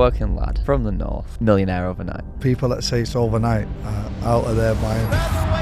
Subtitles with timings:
[0.00, 2.24] working lad from the north, millionaire overnight.
[2.40, 5.59] People that say it's overnight are out of their mind.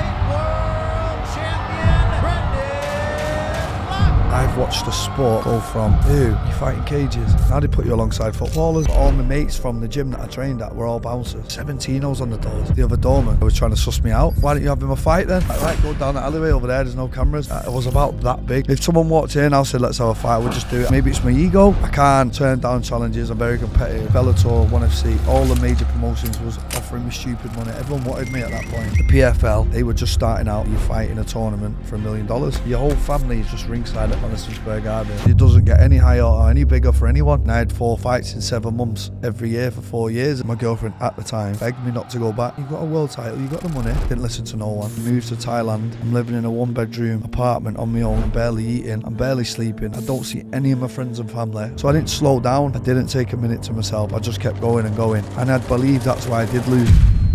[4.30, 7.32] I've watched the sport go from, ew, you're fighting cages.
[7.48, 8.86] Now they put you alongside footballers.
[8.88, 11.50] All my mates from the gym that I trained at were all bouncers.
[11.52, 12.68] 17 was on the doors.
[12.72, 14.34] The other doorman was trying to suss me out.
[14.40, 15.46] Why don't you have him a fight then?
[15.48, 17.50] Like, right, go down the alleyway over there, there's no cameras.
[17.50, 18.68] Uh, It was about that big.
[18.70, 20.90] If someone walked in, I said, let's have a fight, we'll just do it.
[20.90, 21.74] Maybe it's my ego.
[21.82, 23.30] I can't turn down challenges.
[23.30, 24.10] I'm very competitive.
[24.10, 27.70] Bellator, 1FC, all the major promotions was offering me stupid money.
[27.70, 28.92] Everyone wanted me at that point.
[28.98, 30.68] The PFL, they were just starting out.
[30.68, 32.60] You fight in a tournament for a million dollars.
[32.66, 35.30] Your whole family is just ringside Madison Square Garden.
[35.30, 37.42] It doesn't get any higher or any bigger for anyone.
[37.42, 40.44] And I had four fights in seven months every year for four years.
[40.44, 42.56] My girlfriend at the time begged me not to go back.
[42.58, 43.92] You've got a world title, you've got the money.
[44.08, 44.94] Didn't listen to no one.
[45.04, 46.00] Moved to Thailand.
[46.00, 48.22] I'm living in a one bedroom apartment on my own.
[48.22, 49.02] I'm barely eating.
[49.04, 49.94] I'm barely sleeping.
[49.94, 51.72] I don't see any of my friends and family.
[51.76, 52.74] So I didn't slow down.
[52.76, 54.12] I didn't take a minute to myself.
[54.12, 55.24] I just kept going and going.
[55.36, 56.88] And I believe that's why I did lose.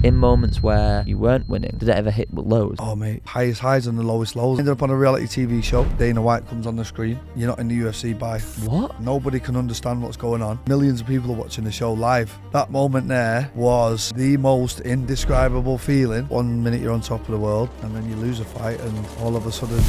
[0.04, 2.76] In moments where you weren't winning, did it ever hit lows?
[2.78, 4.60] Oh mate, highest highs and the lowest lows.
[4.60, 5.86] Ended up on a reality TV show.
[5.98, 7.18] Dana White comes on the screen.
[7.38, 8.40] You're not in the UFC by.
[8.68, 9.00] What?
[9.00, 10.60] Nobody can understand what's going on.
[10.68, 12.38] Millions of people are watching the show live.
[12.52, 16.28] That moment there was the most indescribable feeling.
[16.28, 19.08] One minute you're on top of the world, and then you lose a fight, and
[19.22, 19.82] all of a sudden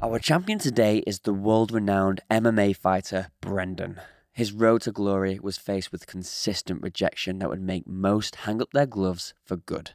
[0.00, 4.00] Our champion today is the world renowned MMA fighter Brendan.
[4.38, 8.70] His road to glory was faced with consistent rejection that would make most hang up
[8.70, 9.94] their gloves for good.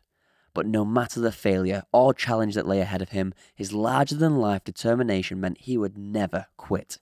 [0.54, 4.36] But no matter the failure or challenge that lay ahead of him, his larger than
[4.36, 6.98] life determination meant he would never quit.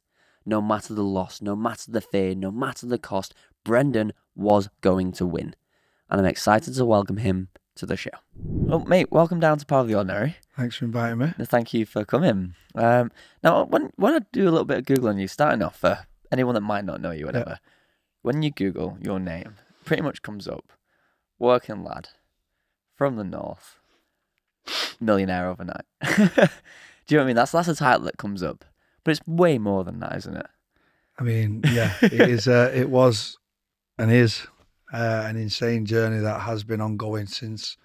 [0.45, 5.11] No matter the loss, no matter the fear, no matter the cost, Brendan was going
[5.13, 5.55] to win.
[6.11, 8.11] And I'm excited to welcome him to the show.
[8.35, 10.35] Well, mate, welcome down to Power of the Ordinary.
[10.55, 11.33] thanks for inviting me.
[11.41, 12.53] Thank you for coming.
[12.75, 13.11] Um,
[13.43, 16.55] now, when when I do a little bit of googling you, starting off for anyone
[16.55, 17.59] that might not know you, whatever.
[18.21, 20.73] When you Google your name, pretty much comes up
[21.39, 22.09] working lad
[22.95, 23.79] from the north,
[24.99, 25.85] millionaire overnight.
[26.05, 26.37] do you know
[27.17, 27.35] what I mean?
[27.35, 28.63] That's that's a title that comes up,
[29.03, 30.47] but it's way more than that, isn't it?
[31.19, 32.47] I mean, yeah, it is.
[32.47, 33.37] Uh, it was,
[33.97, 34.47] and is,
[34.93, 37.77] uh, an insane journey that has been ongoing since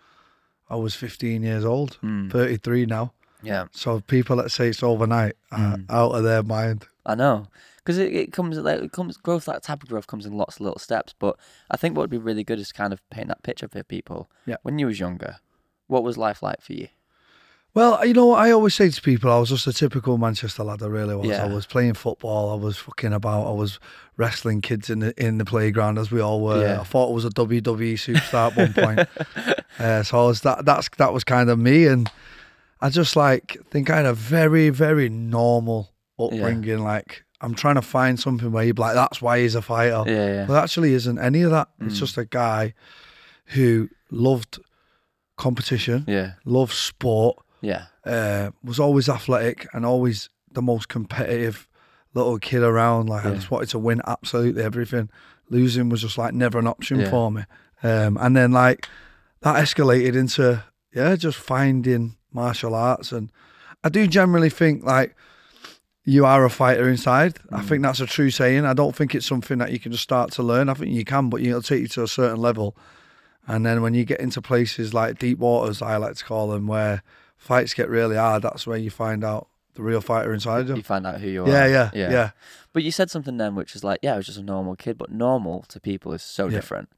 [0.70, 1.98] I was 15 years old.
[2.02, 2.30] Mm.
[2.30, 3.12] 33 now.
[3.42, 5.84] Yeah, So people that say it's overnight are Mm.
[5.90, 6.88] out of their mind.
[7.04, 7.46] I know.
[7.86, 10.56] Because it, it comes like it comes growth that type of growth comes in lots
[10.56, 11.14] of little steps.
[11.16, 11.36] But
[11.70, 14.28] I think what would be really good is kind of paint that picture for people.
[14.44, 14.56] Yeah.
[14.62, 15.36] When you was younger,
[15.86, 16.88] what was life like for you?
[17.74, 20.64] Well, you know what I always say to people, I was just a typical Manchester
[20.64, 20.82] lad.
[20.82, 21.28] I really was.
[21.28, 21.44] Yeah.
[21.44, 22.50] I was playing football.
[22.50, 23.46] I was fucking about.
[23.46, 23.78] I was
[24.16, 26.60] wrestling kids in the in the playground as we all were.
[26.60, 26.80] Yeah.
[26.80, 29.56] I thought I was a WWE superstar at one point.
[29.78, 30.64] Uh, so I was that.
[30.64, 32.10] That's that was kind of me, and
[32.80, 36.78] I just like think I had a very very normal upbringing.
[36.78, 40.04] Like I'm trying to find something where you'd be like, that's why he's a fighter.
[40.06, 40.44] Yeah, yeah.
[40.46, 41.68] But actually, isn't any of that.
[41.80, 41.98] It's Mm.
[41.98, 42.74] just a guy
[43.46, 44.58] who loved
[45.36, 51.68] competition, Yeah, loved sport yeah, uh, was always athletic and always the most competitive
[52.14, 53.08] little kid around.
[53.08, 55.10] Like I just wanted to win absolutely everything.
[55.50, 57.10] Losing was just like never an option Yeah.
[57.10, 57.42] for me.
[57.82, 58.88] Um, and then like
[59.42, 60.62] that escalated into
[60.94, 63.12] yeah, just finding martial arts.
[63.12, 63.30] And
[63.84, 65.14] I do generally think like
[66.08, 67.38] you are a fighter inside.
[67.52, 67.64] I Mm.
[67.68, 68.64] think that's a true saying.
[68.64, 70.68] I don't think it's something that you can just start to learn.
[70.68, 72.76] I think you can, but it'll take you to a certain level.
[73.48, 76.66] And then when you get into places like deep waters, I like to call them,
[76.66, 77.02] where
[77.36, 80.76] fights get really hard, that's where you find out the real fighter inside you.
[80.76, 81.48] you find out who you are.
[81.48, 82.30] Yeah, yeah, yeah,
[82.72, 84.96] But you said something then, which is like, yeah, I was just a normal kid,
[84.96, 86.56] but normal to people is so Yeah.
[86.56, 86.88] different.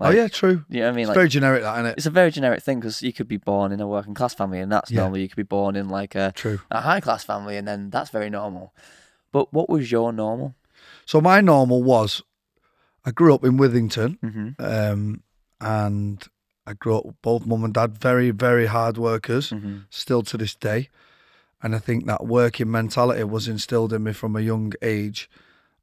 [0.00, 0.64] Oh yeah, true.
[0.68, 1.00] You know what I mean?
[1.02, 1.94] It's Like, very generic, that isn't it?
[1.98, 4.60] it's a very generic thing because you could be born in a working class family
[4.60, 5.00] and that's Yeah.
[5.00, 5.18] normal.
[5.18, 6.60] You could be born in like a, True.
[6.70, 8.72] a high class family and then that's very normal.
[9.32, 10.54] But what was your normal?
[11.06, 12.22] So my normal was,
[13.04, 14.48] I grew up in Withington, Mm-hmm.
[14.64, 15.22] um,
[15.60, 16.22] and
[16.66, 19.78] I grew up both mum and dad very, very hard workers, Mm-hmm.
[19.90, 20.88] still to this day.
[21.62, 25.30] And I think that working mentality was instilled in me from a young age,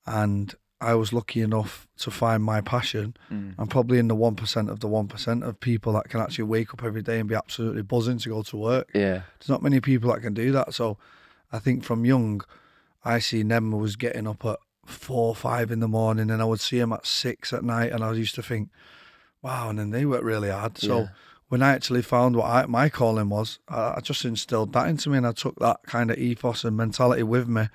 [0.06, 3.16] and I was lucky enough to find my passion.
[3.32, 3.54] Mm.
[3.60, 6.46] I'm probably in the one percent of the one percent of people that can actually
[6.46, 8.90] wake up every day and be absolutely buzzing to go to work.
[8.94, 9.22] Yeah.
[9.40, 10.74] There's not many people that can do that.
[10.74, 10.98] So
[11.52, 12.42] I think from young,
[13.06, 16.60] I see Nemma was getting up at four, five in the morning, and I would
[16.60, 18.70] see him at six at night, and I used to think,
[19.44, 20.78] wow, and then they work really hard.
[20.80, 21.08] So Yeah.
[21.50, 25.10] when I actually found what I, my calling was, I, I just instilled that into
[25.12, 27.68] me, and I took that kind of ethos and mentality with me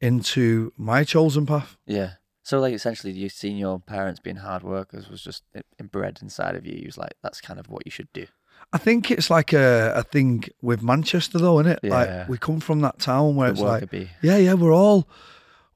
[0.00, 1.76] into my chosen path.
[1.86, 2.12] Yeah.
[2.50, 5.44] So like essentially you've seen your parents being hard workers was just
[5.78, 6.74] inbred inside of you.
[6.80, 8.26] You was like, that's kind of what you should do.
[8.72, 11.78] I think it's like a, a thing with Manchester, though, isn't it?
[11.84, 11.90] Yeah.
[11.90, 15.06] Like we come from that town where The it's like, yeah, yeah, we're all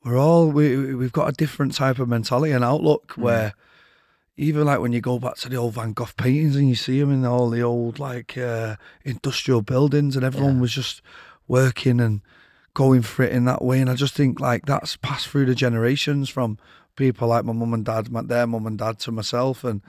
[0.04, 3.54] we're all we we- we've got a different type of mentality and outlook where
[4.36, 6.98] even like when you go back to the old Van Gogh paintings and you see
[6.98, 8.74] them in all the old like uh,
[9.04, 10.60] industrial buildings and everyone Yeah.
[10.62, 11.02] was just
[11.46, 12.20] working and
[12.74, 15.54] going for it in that way and I just think like that's passed through the
[15.54, 16.58] generations from
[16.96, 19.80] people like my mum and dad my, their mum and dad to myself and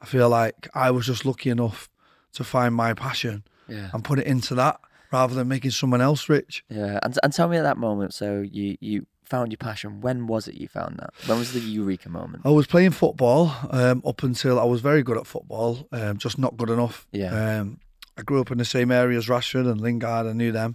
[0.00, 1.88] I feel like I was just lucky enough
[2.34, 3.90] to find my passion Yeah.
[3.92, 4.80] and put it into that
[5.12, 8.14] rather than making someone else rich Yeah, and and tell me at that moment.
[8.14, 10.00] So you you found your passion.
[10.00, 11.10] When was it you found that?
[11.26, 12.42] When was the eureka moment?
[12.44, 16.36] I was playing football um, up until I was very good at football, um, just
[16.38, 17.06] not good enough.
[17.12, 17.32] Yeah.
[17.60, 17.78] Um,
[18.18, 20.26] I grew up in the same area as Rashford and Lingard.
[20.26, 20.74] I knew them,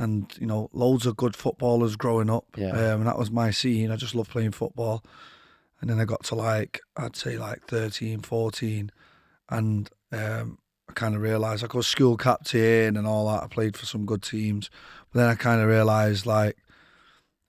[0.00, 2.44] and you know, loads of good footballers growing up.
[2.56, 2.70] Yeah.
[2.70, 3.90] Um, and that was my scene.
[3.90, 5.04] I just loved playing football.
[5.80, 8.90] And then I got to like, I'd say like 13, 14,
[9.48, 10.58] and um,
[10.88, 13.42] I kind of realised I was school captain and all that.
[13.42, 14.68] I played for some good teams,
[15.12, 16.56] but then I kind of realised like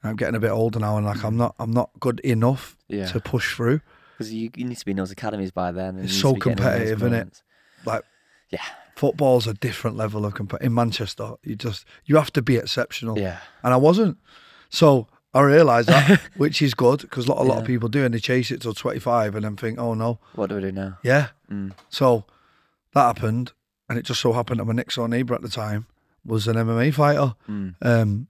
[0.03, 3.05] I'm getting a bit older now, and like I'm not, I'm not good enough Yeah,
[3.07, 3.81] to push through.
[4.17, 5.97] because you, you need to be in those academies by then.
[5.99, 7.11] It's so competitive, isn't in those competitive, innit?
[7.11, 7.43] moments.
[7.85, 8.03] Like
[8.49, 8.63] Yeah,
[8.95, 11.33] football's a different level of comp- in Manchester.
[11.43, 14.17] You just you have to be exceptional, yeah, and I wasn't.
[14.69, 18.03] So I realised that, which is good because a lot, a lot of people do,
[18.05, 20.61] and they chase it till twenty five, and then think, oh no, What do we
[20.61, 20.97] do now?
[21.03, 21.27] yeah.
[21.51, 21.73] Mm.
[21.89, 22.25] So
[22.93, 23.53] that happened,
[23.89, 25.87] and it just so happened that my next door neighbour at the time
[26.25, 27.75] was an MMA fighter Mm.
[27.81, 28.27] um,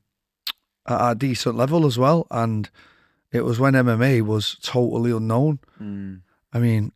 [0.88, 2.70] at a decent level as well, and
[3.32, 5.60] it was when MMA was totally unknown.
[5.82, 6.22] Mm.
[6.54, 6.92] I mean,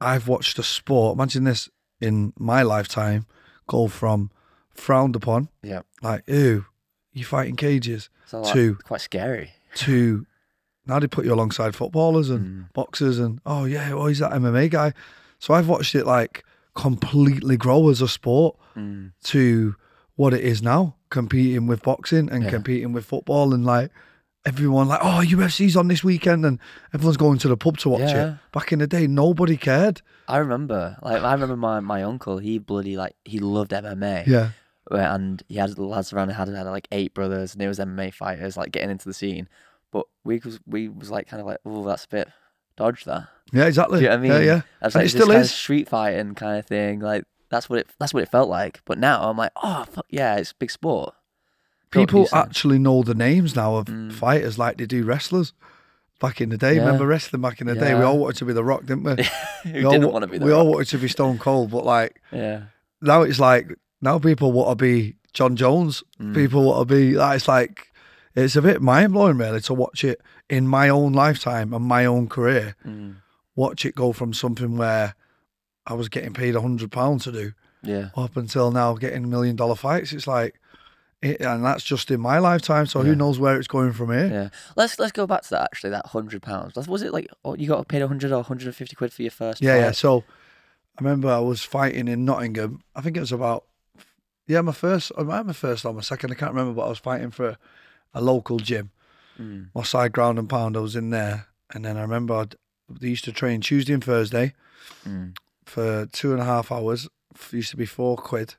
[0.00, 1.14] I've watched a sport.
[1.16, 1.68] Imagine this
[2.02, 3.26] in my lifetime
[3.66, 4.30] go from
[4.74, 6.66] frowned upon, Yeah, like ew,
[7.12, 8.78] you fighting cages, so like, Two.
[8.84, 9.52] quite scary.
[9.76, 10.26] to
[10.86, 12.72] now they put you alongside footballers and Mm.
[12.74, 14.92] boxers, and oh yeah, oh he's that MMA guy.
[15.38, 16.44] So I've watched it like
[16.74, 19.12] completely grow as a sport Mm.
[19.24, 19.76] to
[20.16, 22.50] what it is now, competing with boxing and Yeah.
[22.50, 23.90] competing with football, and like
[24.44, 26.58] everyone like, oh UFC's on this weekend, and
[26.94, 28.32] everyone's going to the pub to watch Yeah.
[28.32, 28.38] it.
[28.52, 30.02] Back in the day, nobody cared.
[30.28, 32.38] I remember, like, I remember my, my uncle.
[32.38, 34.26] He bloody like he loved MMA.
[34.26, 34.50] Yeah.
[34.90, 36.30] And he had lads around.
[36.30, 39.48] Had had like eight brothers, and they was MMA fighters, like getting into the scene.
[39.90, 42.28] But we was we was like kind of like, oh, that's a bit
[42.76, 43.28] dodge that.
[43.52, 43.98] Yeah, exactly.
[44.00, 44.46] Do you know what I mean?
[44.46, 44.62] yeah.
[44.80, 45.50] I was And like, it still is.
[45.52, 47.00] street fighting kind of thing.
[47.00, 48.80] Like that's what it that's what it felt like.
[48.84, 51.14] But now I'm like, oh fuck yeah, it's big sport.
[51.92, 54.12] People actually know the names now of Mm.
[54.12, 55.52] fighters like they do wrestlers.
[56.20, 56.84] Back in the day, Yeah.
[56.84, 57.94] remember wrestling back in the day?
[57.94, 59.10] We all wanted to be the Rock, didn't we?
[59.64, 61.38] Who we all, didn't wa- want to be the We all wanted to be Stone
[61.38, 62.62] Cold, but like Yeah.
[63.00, 66.02] now it's like now people want to be Jon Jones.
[66.20, 66.34] Mm.
[66.34, 67.88] People want to be like it's like
[68.36, 72.04] it's a bit mind blowing really to watch it in my own lifetime and my
[72.06, 72.76] own career.
[72.86, 73.16] Mm.
[73.56, 75.14] Watch it go from something where
[75.86, 77.52] I was getting paid a hundred pounds to do
[77.82, 78.10] Yeah.
[78.16, 80.12] up until now getting million dollar fights.
[80.12, 80.60] It's like,
[81.22, 82.86] it, and that's just in my lifetime.
[82.86, 83.06] So Yeah.
[83.08, 84.26] who knows where it's going from here?
[84.26, 84.48] Yeah.
[84.76, 85.90] Let's let's go back to that actually.
[85.90, 86.74] That hundred pounds.
[86.88, 89.30] Was it like oh, you got paid hundred or hundred and fifty quid for your
[89.30, 89.62] first?
[89.62, 89.90] Yeah, yeah.
[89.92, 90.24] So
[90.98, 92.82] I remember I was fighting in Nottingham.
[92.94, 93.64] I think it was about
[94.48, 96.32] yeah, my first, I might have my first or my second.
[96.32, 97.56] I can't remember, but I was fighting for
[98.12, 98.90] a local gym,
[99.40, 99.68] Mm.
[99.74, 100.76] my side ground and pound.
[100.76, 102.56] I was in there, and then I remember I'd,
[102.90, 104.52] they used to train Tuesday and Thursday
[105.06, 105.36] Mm.
[105.64, 107.08] for two and a half hours.
[107.34, 108.56] It used to be four quid,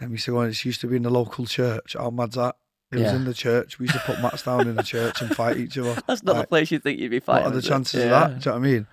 [0.00, 0.40] and we used to go.
[0.42, 1.94] It used to be in the local church.
[1.98, 2.56] How mad's that?
[2.92, 3.78] It was in the church.
[3.78, 5.94] We used to put mats down in the church and fight each other.
[6.08, 7.44] That's not the place you think you'd be fighting.
[7.44, 8.28] What are the chances of Yeah.
[8.28, 8.40] that?
[8.40, 8.86] Do you know what I mean?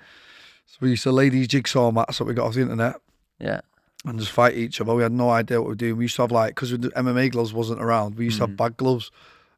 [0.68, 2.98] So we used to lay these jigsaw mats that we got off the internet
[3.40, 3.62] Yeah.
[4.06, 4.94] and just fight each other.
[4.94, 5.98] We had no idea what we were doing.
[5.98, 8.18] We used to have like because the MMA gloves wasn't around.
[8.18, 8.50] We used to Mm.
[8.50, 9.10] have bag gloves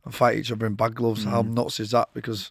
[0.05, 1.25] and fight each other in bag gloves.
[1.25, 1.53] How Mm.
[1.55, 2.07] nuts is that?
[2.13, 2.49] Because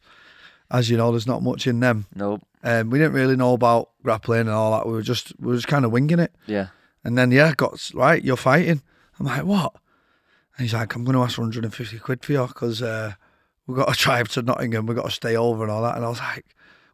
[0.71, 2.05] as you know, there's not much in them.
[2.15, 2.43] Nope.
[2.63, 4.87] And we didn't really know about grappling and all that.
[4.87, 6.35] We were just we were just kind of winging it.
[6.47, 6.67] Yeah.
[7.03, 8.23] And then yeah, got right.
[8.23, 8.83] You're fighting.
[9.19, 9.75] I'm like what?
[10.57, 13.15] And he's like, I'm going to ask 150 quid for you because uh,
[13.67, 14.87] we've got to drive to Nottingham.
[14.87, 15.97] We've got to stay over and all that.
[15.97, 16.47] And I was like,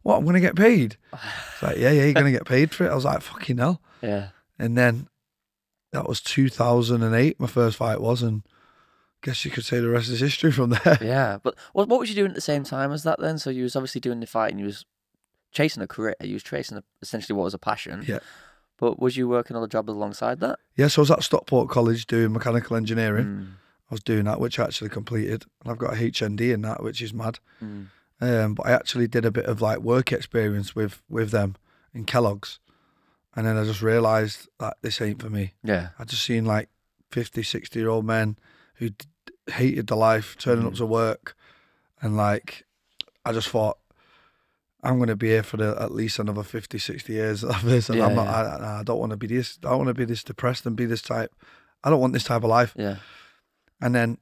[0.03, 0.17] what?
[0.17, 0.97] I'm going to get paid.
[1.13, 2.91] It's like, yeah, yeah, you're going to get paid for it.
[2.91, 3.81] I was like, fucking hell.
[4.03, 4.29] Yeah.
[4.59, 5.07] And then
[5.93, 8.21] that was 2008, my first fight was.
[8.21, 10.99] And I guess you could say the rest is history from there.
[11.01, 11.39] Yeah.
[11.41, 13.39] But what what was you doing at the same time as that then?
[13.39, 14.85] So you was obviously doing the fight and you was
[15.51, 16.15] chasing a career.
[16.21, 18.03] You was chasing a, essentially what was a passion.
[18.07, 18.19] Yeah.
[18.77, 20.59] But was you working other job alongside that?
[20.75, 23.25] Yeah, so I was at Stockport College doing mechanical engineering.
[23.25, 23.47] Mm.
[23.89, 25.45] I was doing that, which I actually completed.
[25.63, 27.39] And I've got a HND in that, which is mad.
[27.63, 27.87] Mm.
[28.19, 31.55] Um, but I actually did a bit of like work experience with with them
[31.93, 32.59] in Kellogg's.
[33.35, 35.53] And then I just realised that this ain't for me.
[35.63, 35.89] Yeah.
[35.99, 36.69] I just seen like
[37.11, 38.37] 50, 60 year old men
[38.75, 39.05] who d-
[39.51, 40.77] hated the life, turning up Mm.
[40.77, 41.35] to work.
[42.01, 42.65] And like,
[43.25, 43.77] I just thought,
[44.85, 47.89] I'm going to be here for the, at least another 50, 60 years of this.
[47.89, 48.57] And Yeah, I'm not, yeah.
[48.57, 50.75] I, I don't want to be this, I don't want to be this depressed and
[50.75, 51.33] be this type.
[51.83, 52.73] I don't want this type of life.
[52.77, 52.97] Yeah.
[53.81, 54.17] And then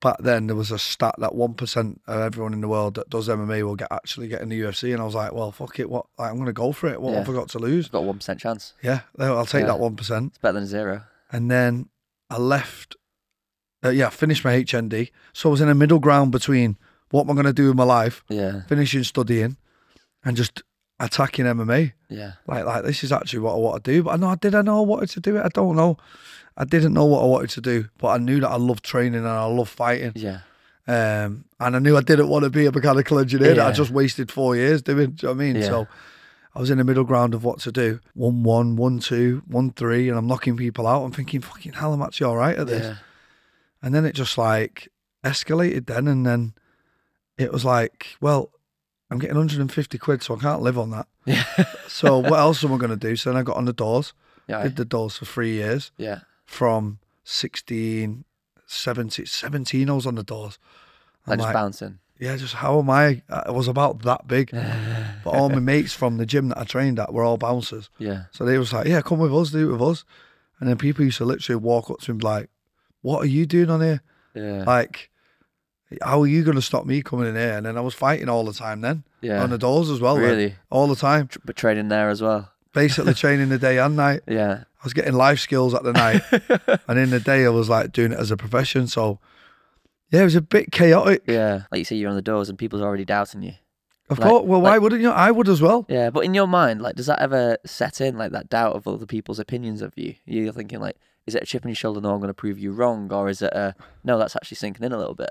[0.00, 3.08] back then there was a stat that one percent of everyone in the world that
[3.08, 5.78] does MMA will get actually get in the UFC, and I was like, well, fuck
[5.78, 6.06] it, what?
[6.18, 7.00] Like, I'm gonna go for it.
[7.00, 7.18] What Yeah.
[7.20, 7.86] have I got to lose?
[7.86, 8.74] It's got one percent chance.
[8.82, 10.28] Yeah, I'll take that one percent.
[10.32, 11.02] It's better than zero.
[11.30, 11.88] And then
[12.30, 12.96] I left.
[13.84, 16.76] Uh, yeah, I finished my HND, so I was in a middle ground between
[17.10, 19.56] what am I gonna do with my life, Yeah, finishing studying,
[20.24, 20.62] and just
[21.00, 21.92] attacking MMA.
[22.08, 24.02] yeah, Like, like this is actually what I want to do.
[24.04, 25.42] But I know, I did I know I wanted to do it?
[25.44, 25.96] I don't know.
[26.56, 29.16] I didn't know what I wanted to do, but I knew that I loved training
[29.16, 30.12] and I loved fighting.
[30.14, 30.40] yeah,
[30.86, 33.54] Um, and I knew I didn't want to be a mechanical engineer.
[33.54, 35.10] That I just wasted four years doing.
[35.12, 35.56] Do you know what I mean?
[35.56, 35.66] Yeah.
[35.68, 35.88] So
[36.54, 37.98] I was in the middle ground of what to do.
[38.14, 41.02] One one, one two, one three, and I'm knocking people out.
[41.04, 42.84] I'm thinking, fucking hell, I'm actually all right at this.
[42.84, 42.96] yeah.
[43.82, 44.88] And then it just like
[45.24, 46.54] escalated then, and then
[47.36, 48.50] it was like, well,
[49.14, 51.06] I'm getting 150 quid, so I can't live on that.
[51.24, 51.44] Yeah.
[51.88, 53.14] So what else am I going to do?
[53.14, 54.14] So then I got on the doors.
[54.48, 56.20] yeah, Did the doors for three years yeah.
[56.44, 58.24] from 16,
[58.66, 60.58] 17, 17 I was on the doors.
[61.26, 61.98] I'm just like, bouncing.
[62.18, 63.22] yeah, just how am I?
[63.30, 64.50] I was about that big.
[65.24, 67.88] But all my mates from the gym that I trained at were all bouncers.
[67.98, 70.04] Yeah, So they was like, yeah, come with us, do it with us.
[70.60, 72.50] And then people used to literally walk up to him like,
[73.00, 74.02] what are you doing on here?
[74.34, 75.10] yeah, Like,
[76.02, 77.56] how are you going to stop me coming in here?
[77.56, 79.42] And then I was fighting all the time then yeah.
[79.42, 80.14] on the doors as well.
[80.14, 81.28] like, really, all the time.
[81.44, 82.50] But training there as well.
[82.72, 84.22] Basically training the day and night.
[84.26, 86.22] Yeah, I was getting life skills at the night.
[86.88, 88.86] and in the day, I was like doing it as a profession.
[88.86, 89.20] So,
[90.10, 91.22] yeah, it was a bit chaotic.
[91.26, 91.62] yeah.
[91.70, 93.54] Like you say, you're on the doors and people's already doubting you.
[94.10, 94.44] Of Like- course.
[94.44, 95.10] Well, why wouldn't you?
[95.10, 95.86] I would as well.
[95.88, 98.86] Yeah, but in your mind, like, does that ever set in, like, that doubt of
[98.86, 100.16] other people's opinions of you?
[100.26, 102.02] You're thinking, like, is it a chip on your shoulder?
[102.02, 103.74] No, I'm going to prove you wrong, or is it a
[104.04, 104.18] no?
[104.18, 105.30] That's actually sinking in a little bit.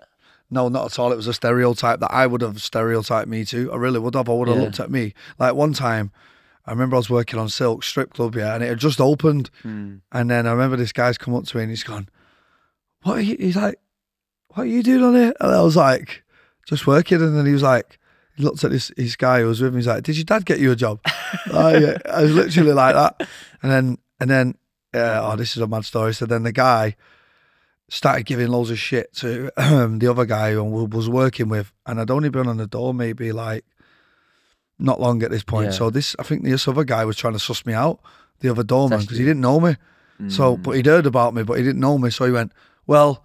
[0.53, 1.11] No, not at all.
[1.11, 3.71] It was a stereotype that I would have stereotyped me to.
[3.71, 4.29] I really would have.
[4.29, 4.63] I would have Yeah.
[4.63, 5.13] looked at me.
[5.39, 6.11] Like one time,
[6.65, 9.49] I remember I was working on Silk Strip Club, yeah, and it had just opened.
[9.63, 9.95] Hmm.
[10.11, 12.07] And then I remember this guy's come up to me and he's gone,
[13.01, 13.35] What are you?
[13.37, 13.79] He's like,
[14.49, 15.33] What are you doing on here?
[15.41, 16.23] And I was like,
[16.67, 17.21] Just working.
[17.21, 17.99] And then he was like,
[18.37, 19.79] He looked at this, this guy who was with me.
[19.79, 20.99] He's like, Did your dad get you a job?
[21.05, 23.27] I, I was literally like that.
[23.61, 24.55] And then, and then,
[24.93, 26.13] uh, oh, this is a mad story.
[26.13, 26.95] So then the guy
[27.93, 31.71] started giving loads of shit to the other guy who I was working with.
[31.85, 33.65] And I'd only been on the door maybe like
[34.79, 35.65] not long at this point.
[35.67, 35.71] Yeah.
[35.71, 37.99] So this, I think this other guy was trying to suss me out,
[38.39, 39.75] the other doorman, because he didn't know me.
[40.29, 40.63] So, Mm.
[40.63, 42.09] but he'd heard about me, but he didn't know me.
[42.09, 42.51] So he went,
[42.87, 43.23] "Well,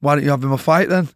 [0.00, 1.08] why don't you have him a fight then?"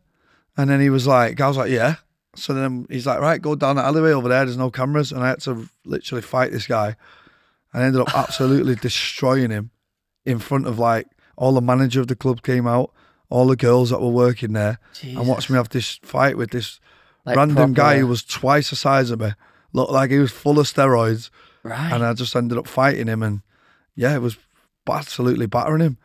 [0.56, 1.96] And then he was like, "I was like, yeah."
[2.36, 4.44] So then he's like, "Right, go down the alleyway over there.
[4.44, 6.96] There's no cameras." And I had to literally fight this guy.
[7.72, 9.70] I ended up absolutely destroying him
[10.24, 11.06] in front of like
[11.38, 12.92] all the manager of the club came out,
[13.30, 16.80] all the girls that were working there, and watched me have this fight with this
[17.24, 19.32] Like random guy who was twice the size of me.
[19.72, 21.30] Looked like he was full of steroids
[21.62, 21.92] right.
[21.92, 23.42] and I just ended up fighting him, and
[23.94, 24.36] yeah, it was
[24.88, 25.98] absolutely battering him.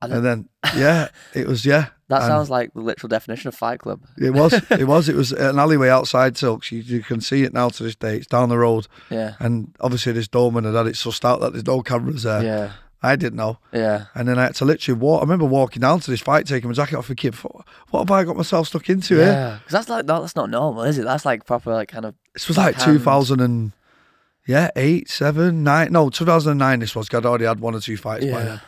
[0.00, 1.88] And And then yeah, it was yeah.
[2.08, 4.00] that and sounds like the literal definition of Fight Club.
[4.16, 6.72] It was it was it was an alleyway outside Silks.
[6.72, 8.16] You, you can see it now to this day.
[8.16, 11.52] It's down the road, Yeah, and obviously this doorman had had it sussed out that
[11.52, 12.42] there's no cameras there.
[12.42, 14.06] yeah, I didn't know, yeah.
[14.14, 15.20] and then I had to literally walk.
[15.20, 18.10] I remember walking down to this fight, taking my jacket off, thinking, "What what have
[18.10, 20.98] I got myself stuck into here?" Yeah, because that's like no, that's not normal, is
[20.98, 21.04] it?
[21.04, 22.98] That's like proper like kind of This was like Backhand.
[22.98, 23.72] 2000 and
[24.46, 25.92] yeah, eight, seven, nine.
[25.92, 26.80] No, 2009.
[26.80, 27.08] This was.
[27.12, 28.44] I'd already had one or two fights by yeah.
[28.44, 28.60] then.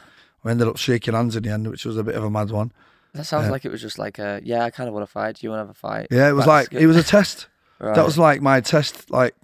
[0.44, 2.50] We ended up shaking hands in the end, which was a bit of a mad
[2.50, 2.70] one.
[3.14, 3.50] That sounds Yeah.
[3.50, 4.64] like it was just like a yeah.
[4.64, 5.36] I kind of want to fight.
[5.36, 6.06] Do you want to have a fight?
[6.10, 7.48] Yeah, it was Back like it was a test.
[7.80, 7.94] Right.
[7.94, 9.10] That was like my test.
[9.10, 9.34] Like,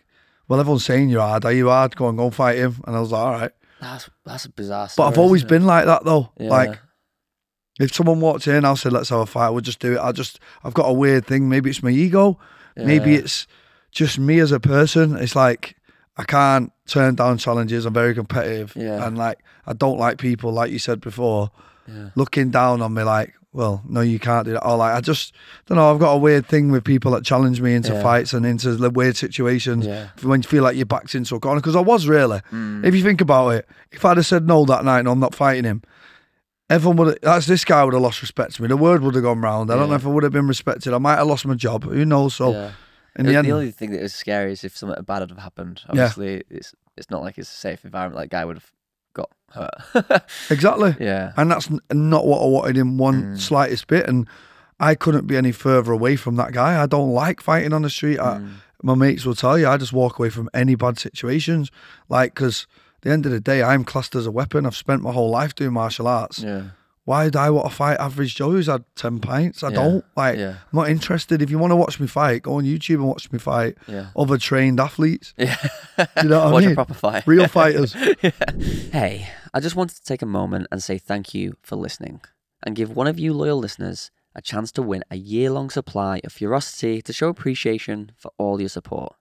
[0.47, 1.47] well, everyone's saying you're hard.
[1.47, 1.97] Are you hard?
[1.97, 2.75] Go and go and fight him.
[2.87, 3.51] And I was like, all right.
[3.81, 4.89] That's that's a bizarre.
[4.97, 6.31] But I've always been like that though.
[6.39, 6.51] Yeah.
[6.51, 6.79] Like,
[7.79, 9.51] if someone walked in, I'll say, let's have a fight.
[9.51, 9.99] We'll just do it.
[10.01, 11.49] I just, I've got a weird thing.
[11.51, 12.39] Maybe it's my ego.
[12.75, 13.47] Maybe it's
[13.91, 15.17] just me as a person.
[15.17, 15.77] It's like
[16.17, 17.85] I can't turn down challenges.
[17.85, 18.73] I'm very competitive.
[18.77, 19.07] Yeah.
[19.07, 21.51] And like, I don't like people, like you said before,
[21.87, 22.11] Yeah.
[22.17, 24.65] looking down on me like, well, no, you can't do that.
[24.67, 25.33] Or like, I just
[25.65, 25.91] don't know.
[25.91, 28.03] I've got a weird thing with people that challenge me into Yeah.
[28.03, 30.09] fights and into the weird situations Yeah.
[30.23, 31.61] when you feel like you're backed into a corner.
[31.61, 32.85] Because I was really, Mm.
[32.85, 35.35] if you think about it, if I'd have said no that night, no, I'm not
[35.35, 35.81] fighting him.
[36.69, 37.19] Everyone would.
[37.23, 38.69] That's this guy would have lost respect to me.
[38.69, 39.71] The word would have gone round.
[39.71, 40.93] I don't know if I would have been respected.
[40.93, 41.85] I might have lost my job.
[41.85, 42.35] Who knows?
[42.35, 42.71] So yeah.
[43.17, 45.31] in the, the end, the only thing that is scary is if something bad had
[45.39, 45.81] happened.
[45.87, 45.91] Yeah.
[45.93, 48.17] Obviously, it's it's not like it's a safe environment.
[48.17, 48.71] Like guy would have
[49.57, 50.23] hurt.
[50.51, 50.95] exactly.
[51.01, 51.33] yeah.
[51.37, 53.39] And that's not what I wanted in one Mm.
[53.41, 54.07] slightest bit.
[54.09, 54.27] And
[54.79, 56.81] I couldn't be any further away from that guy.
[56.83, 58.19] I don't like fighting on the street.
[58.19, 58.49] I, Mm.
[58.83, 61.71] my mates will tell you I just walk away from any bad situations.
[62.09, 62.67] Like, because
[62.99, 64.67] at the end of the day, I'm classed as a weapon.
[64.67, 66.39] I've spent my whole life doing martial arts.
[66.41, 66.63] Yeah.
[67.07, 69.63] Why do I want to fight average Joe who's had 10 pints?
[69.63, 69.75] I Yeah.
[69.77, 70.05] don't.
[70.17, 70.51] Like, Yeah.
[70.73, 71.41] I'm not interested.
[71.41, 74.09] If you want to watch me fight, go on YouTube and watch me fight Yeah.
[74.17, 75.57] other trained athletes, Yeah.
[76.23, 77.27] you know what I Watch a proper fight.
[77.27, 77.95] real fighters.
[78.93, 82.21] Hey, I just wanted to take a moment and say thank you for listening
[82.65, 86.21] and give one of you loyal listeners a chance to win a year long supply
[86.25, 89.15] of Furocity to show appreciation for all your support.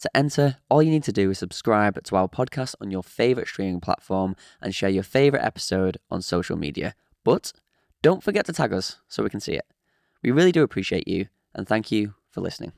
[0.00, 3.46] To enter, all you need to do is subscribe to our podcast on your favourite
[3.48, 6.94] streaming platform and share your favourite episode on social media.
[7.24, 7.52] But
[8.02, 9.66] don't forget to tag us so we can see it.
[10.22, 12.72] We really do appreciate you and thank you for listening.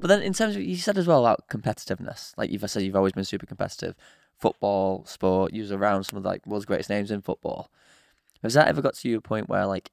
[0.00, 2.96] But then, in terms of you said as well about competitiveness, like you've said, you've
[2.96, 3.94] always been super competitive.
[4.38, 7.70] Football, sport, you was around some of like world's greatest names in football.
[8.42, 9.90] Has that ever got to you a point where like,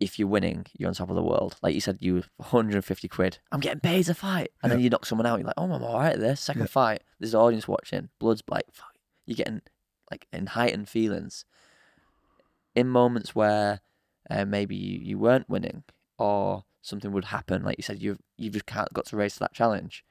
[0.00, 1.56] if you're winning, you're on top of the world?
[1.62, 3.38] Like you said, you 150 quid.
[3.50, 5.38] I'm getting paid to fight, and then you knock someone out.
[5.38, 6.40] You're like, oh, I'm all right at this.
[6.40, 6.66] Second Yeah.
[6.68, 8.10] fight, there's an audience watching.
[8.18, 8.94] Blood's like, fuck.
[9.26, 9.62] You're getting
[10.10, 11.44] like in heightened feelings.
[12.78, 13.80] In moments where
[14.30, 15.82] uh, maybe you, you weren't winning
[16.18, 19.40] or something would happen, like you said, you've you've just can't got to race to
[19.40, 20.04] that challenge.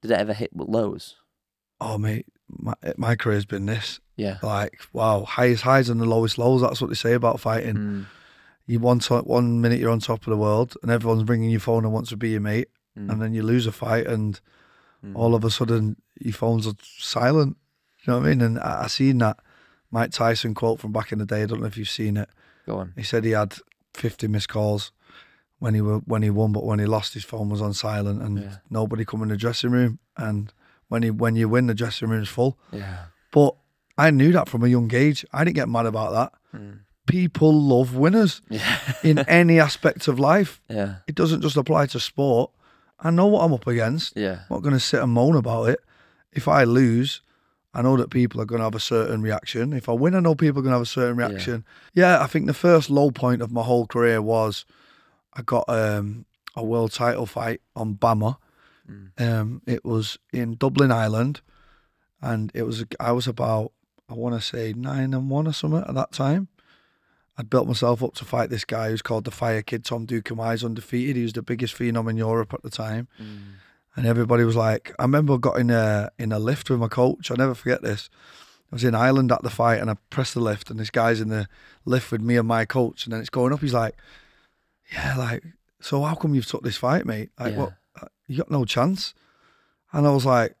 [0.00, 1.16] Did it ever hit lows?
[1.80, 4.00] Oh mate, my my career's been this.
[4.16, 4.38] Yeah.
[4.42, 6.62] Like wow, highest highs and the lowest lows.
[6.62, 7.76] That's what they say about fighting.
[7.76, 8.06] Mm,
[8.66, 11.60] You one to- one minute you're on top of the world, and everyone's bringing your
[11.60, 14.40] phone and wants to be your mate, mm, and then you lose a fight, and
[15.04, 15.14] mm.
[15.14, 17.56] all of a sudden your phones are silent.
[18.00, 18.40] You know what I mean?
[18.40, 19.38] And I, I seen that
[19.94, 21.42] Mike Tyson quote from back in the day.
[21.42, 22.28] I don't know if you've seen it.
[22.66, 22.92] Go on.
[22.96, 23.54] He said he had
[23.94, 24.90] 50 missed calls
[25.60, 28.20] when he were, when he won, but when he lost, his phone was on silent,
[28.20, 28.56] and Yeah.
[28.68, 30.00] nobody come in the dressing room.
[30.16, 30.52] And
[30.88, 32.58] when he when you win, the dressing room room's full.
[32.72, 33.04] Yeah.
[33.30, 33.54] But
[33.96, 35.24] I knew that from a young age.
[35.32, 36.58] I didn't get mad about that.
[36.60, 36.80] Mm.
[37.06, 38.78] People love winners Yeah.
[39.04, 40.60] in any aspect of life.
[40.68, 40.96] yeah.
[41.06, 42.50] It doesn't just apply to sport.
[42.98, 44.16] I know what I'm up against.
[44.16, 44.38] Yeah.
[44.50, 45.80] I'm not going to sit and moan about it.
[46.32, 47.20] If I lose,
[47.74, 49.72] I know that people are going to have a certain reaction.
[49.72, 51.64] If I win, I know people are going to have a certain reaction.
[51.92, 54.64] Yeah, I think the first low point of my whole career was
[55.34, 58.36] I got um, a world title fight on BAMMA.
[58.88, 59.20] Mm.
[59.20, 61.40] Um, it was in Dublin, Ireland,
[62.22, 63.72] and it was I was about
[64.08, 66.48] I want to say nine and one or something at that time.
[67.36, 70.52] I'd built myself up to fight this guy who's called the Fire Kid, Tom Duquesnoy,
[70.52, 71.16] He's undefeated.
[71.16, 73.08] He was the biggest phenom in Europe at the time.
[73.20, 73.54] Mm.
[73.96, 76.88] And everybody was like, I remember I got in a in a lift with my
[76.88, 77.30] coach.
[77.30, 78.10] I'll never forget this.
[78.72, 81.20] I was in Ireland at the fight and I pressed the lift and this guy's
[81.20, 81.46] in the
[81.84, 83.60] lift with me and my coach and then it's going up.
[83.60, 83.94] He's like,
[84.92, 85.44] Yeah, like,
[85.80, 87.30] so how come you've took this fight, mate?
[87.38, 87.58] Like, Yeah.
[87.58, 87.72] what?
[88.02, 89.14] uh, You got no chance.
[89.92, 90.56] And I was like,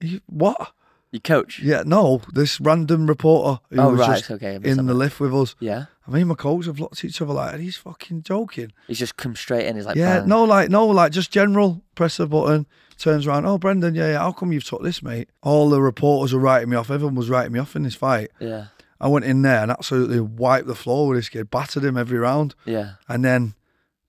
[0.00, 0.73] "You- What?
[1.14, 1.60] You coach.
[1.60, 4.18] Yeah, no, this random reporter who oh was right.
[4.18, 4.58] just okay.
[4.64, 5.54] In the lift with us.
[5.60, 5.84] Yeah.
[6.08, 8.72] I mean, my coach have looked at each other like, he's fucking joking.
[8.88, 9.76] He's just come straight in.
[9.76, 10.28] He's like, yeah, bang.
[10.28, 11.84] no, like no, like just general.
[11.94, 12.66] Press the button,
[12.98, 13.46] turns around.
[13.46, 14.18] Oh, Brendan, yeah, yeah.
[14.18, 15.28] How come you've took this, mate?
[15.40, 16.90] All the reporters were writing me off.
[16.90, 18.32] Everyone was writing me off in this fight.
[18.40, 18.66] Yeah.
[19.00, 22.18] I went in there and absolutely wiped the floor with this kid, battered him every
[22.18, 22.94] round, Yeah.
[23.08, 23.54] and then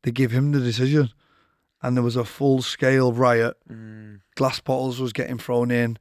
[0.02, 1.12] they give him the decision.
[1.84, 3.58] And there was a full scale riot.
[3.72, 4.22] Mm.
[4.34, 6.00] Glass bottles was getting thrown in,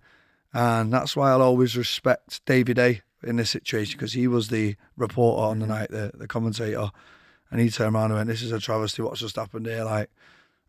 [0.54, 4.76] and that's why I'll always respect David A in this situation because he was the
[4.96, 6.90] reporter on the night, the the commentator,
[7.50, 9.02] and he turned around and went, "This is a travesty.
[9.02, 9.84] What's just happened here?
[9.84, 10.10] Like,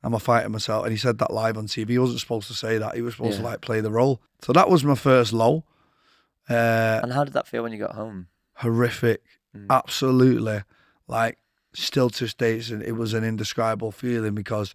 [0.04, 1.90] I'm a fighter myself." And he said that live on TV.
[1.94, 2.96] He wasn't supposed to say that.
[2.96, 4.22] He was supposed to like play the role.
[4.42, 5.64] So that was my first low.
[6.50, 8.28] Uh, And how did that feel when you got home?
[8.60, 9.22] horrific,
[9.56, 9.66] Mm.
[9.70, 10.64] absolutely.
[11.08, 11.38] Like
[11.74, 14.74] still to this day, it was an indescribable feeling because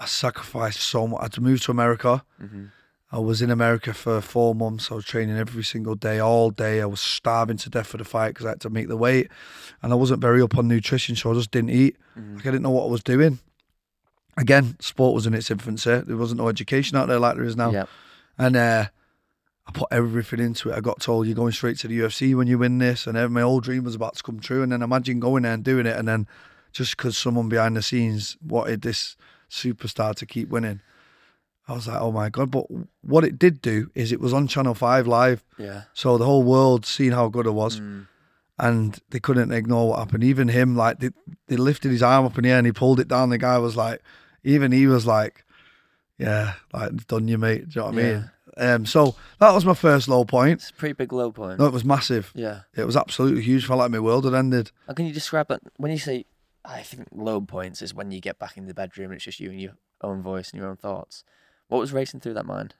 [0.00, 1.20] I sacrificed so much.
[1.20, 2.24] I had to move to America.
[2.38, 2.66] hmm
[3.10, 4.90] I was in America for four months.
[4.90, 6.82] I was training every single day, all day.
[6.82, 9.28] I was starving to death for the fight because I had to make the weight,
[9.82, 11.96] and I wasn't very up on nutrition, so I just didn't eat.
[12.14, 13.38] hmm Like I didn't know what I was doing.
[14.36, 15.98] Again, sport was in its infancy.
[16.06, 17.70] There wasn't no education out there like there is now.
[17.72, 17.86] Yeah.
[18.36, 18.84] And uh,
[19.66, 20.76] I put everything into it.
[20.76, 23.40] I got told you're going straight to the UFC when you win this, and my
[23.40, 24.62] whole dream was about to come true.
[24.62, 26.28] And then imagine going there and doing it, and then
[26.72, 29.16] just because someone behind the scenes wanted this
[29.50, 30.80] superstar to keep winning,
[31.68, 32.50] I was like, oh my god!
[32.50, 32.64] But
[33.02, 35.82] what it did do is it was on Channel Five live, Yeah.
[35.92, 38.06] so the whole world seen how good I was, Mm.
[38.58, 40.24] and they couldn't ignore what happened.
[40.24, 41.10] Even him, like they,
[41.46, 43.28] they lifted his arm up in the air and he pulled it down.
[43.28, 44.02] The guy was like,
[44.44, 45.44] even he was like,
[46.18, 47.68] yeah, like done you, mate.
[47.68, 48.30] Do you know what I mean?
[48.56, 50.54] Um, so that was my first low point.
[50.62, 51.60] It's a pretty big low point.
[51.60, 52.32] No, it was massive.
[52.34, 52.62] Yeah.
[52.76, 53.66] It was absolutely huge.
[53.66, 54.72] Felt like my world had ended.
[54.88, 56.24] How can you describe that when you say,
[56.64, 59.38] I think low points is when you get back in the bedroom and it's just
[59.38, 61.22] you and your own voice and your own thoughts.
[61.68, 62.74] What was racing through that mind?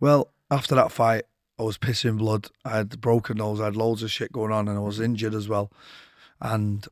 [0.00, 1.24] Well, after that fight,
[1.58, 2.48] I was pissing blood.
[2.64, 3.60] I had broken nose.
[3.60, 5.70] I had loads of shit going on, and I was injured as well.
[6.40, 6.86] And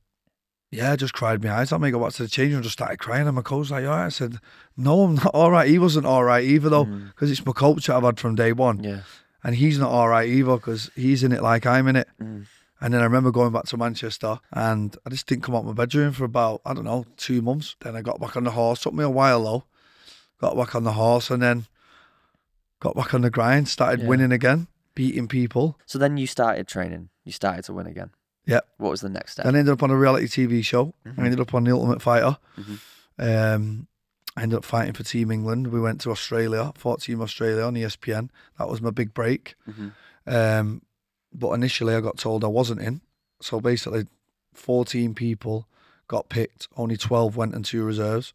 [0.70, 1.82] yeah, I just cried my eyes out.
[1.82, 3.26] I got back to the change room, and just started crying.
[3.26, 4.38] And my coach was like, all right?" I said,
[4.76, 7.86] "No, I'm not all right." He wasn't all right either, though, because it's my coach
[7.86, 9.00] that I've had from day one, Yeah.
[9.42, 12.08] and he's not all right either because he's in it like I'm in it.
[12.20, 12.46] Mm.
[12.80, 15.72] And then I remember going back to Manchester and I just didn't come out my
[15.72, 17.76] bedroom for about, I don't know, two months.
[17.80, 18.82] Then I got back on the horse.
[18.82, 19.64] Took me a while though.
[20.42, 21.66] Got back on the horse and then
[22.80, 24.08] got back on the grind, started Yeah.
[24.08, 25.78] winning again, beating people.
[25.86, 27.10] So then you started training.
[27.24, 28.10] You started to win again.
[28.46, 28.66] Yep.
[28.78, 29.44] What was the next step?
[29.44, 30.94] Then I ended up on a reality TV show.
[31.06, 31.18] Mhm.
[31.18, 32.38] I ended up on The Ultimate Fighter.
[32.58, 32.78] Mhm.
[33.18, 33.86] Um,
[34.36, 35.68] I ended up fighting for Team England.
[35.68, 38.30] We went to Australia, fought Team Australia on ESPN.
[38.58, 39.54] That was my big break.
[39.70, 39.92] Mhm.
[40.26, 40.82] Um,
[41.32, 43.00] but initially, I got told I wasn't in.
[43.40, 44.06] So basically,
[44.54, 45.68] 14 people
[46.08, 46.66] got picked.
[46.76, 48.34] Only 12 went and two reserves.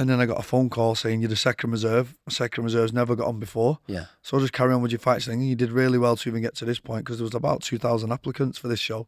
[0.00, 2.16] And then I got a phone call saying you're the second reserve.
[2.28, 3.78] Second reserve's never got on before.
[3.86, 4.06] Yeah.
[4.22, 5.40] So just carry on with your fights thing.
[5.40, 7.60] And you did really well to even get to this point because there was about
[7.62, 9.06] 2,000 applicants for this show.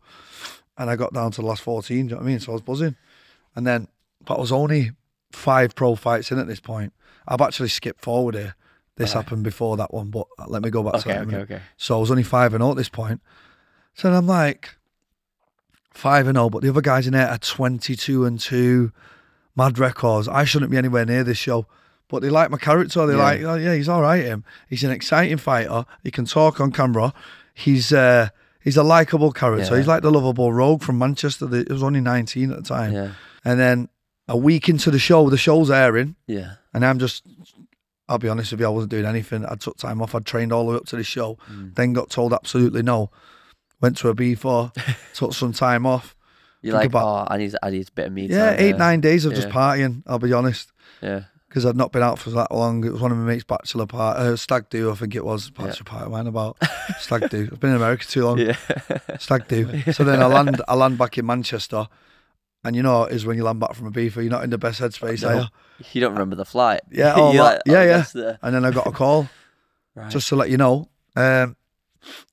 [0.76, 2.40] And I got down to the last 14, do you know what I mean?
[2.40, 2.96] So I was buzzing.
[3.56, 3.88] And then,
[4.24, 4.90] but I was only
[5.32, 6.92] five pro fights in at this point.
[7.26, 8.54] I've actually skipped forward here.
[8.96, 9.22] This Right.
[9.24, 11.38] happened before that one, but uh, let me go back to Okay, that in a
[11.38, 11.62] okay, okay.
[11.78, 13.22] So I was only five and zero at this point.
[13.94, 14.76] So then I'm like
[15.90, 18.92] five and zero, but the other guys in there are twenty two and two,
[19.56, 20.28] mad records.
[20.28, 21.66] I shouldn't be anywhere near this show,
[22.08, 23.06] but they like my character.
[23.06, 23.22] They're Yeah.
[23.22, 24.24] like, oh yeah, he's all right.
[24.24, 25.84] Him, he's an exciting fighter.
[26.02, 27.12] He can talk on camera.
[27.54, 28.28] He's uh,
[28.60, 29.72] he's a likable character.
[29.72, 29.78] Yeah.
[29.78, 31.46] He's like the lovable rogue from Manchester.
[31.48, 33.12] He was only nineteen at the time, Yeah.
[33.44, 33.88] and then
[34.28, 36.16] a week into the show, the show's airing.
[36.26, 36.54] Yeah.
[36.72, 37.24] And I'm just,
[38.08, 39.44] I'll be honest with you, I wasn't doing anything.
[39.44, 40.14] I took time off.
[40.14, 41.74] I'd trained all the way up to the show, Mm.
[41.74, 43.10] then got told absolutely no.
[43.82, 44.72] Went to a B4,
[45.14, 46.14] took some time off.
[46.62, 48.54] You're like, about- oh, I need, I need a bit of me Yeah, time.
[48.60, 50.70] eight, here." nine days of just partying, I'll be honest.
[51.02, 51.24] Yeah.
[51.48, 52.82] Because I'd not been out for that long.
[52.82, 55.50] It was one of my mates' bachelor party, uh, stag do, I think it was.
[55.50, 56.56] Bachelor party, mine about
[56.98, 57.48] stag do.
[57.52, 58.38] I've been in America too long.
[58.38, 58.56] Yeah.
[59.18, 59.82] Stag do.
[59.92, 61.88] So then I land, I land back in Manchester.
[62.64, 64.56] And you know, is when you land back from a B4, you're not in the
[64.56, 65.40] best headspace, are No.
[65.40, 65.46] you?
[65.92, 66.80] You don't remember the flight.
[66.90, 68.04] Yeah, oh, like, yeah, oh, yeah.
[68.14, 69.28] the- And then I got a call.
[69.96, 70.10] right.
[70.10, 71.56] just to let you know, um,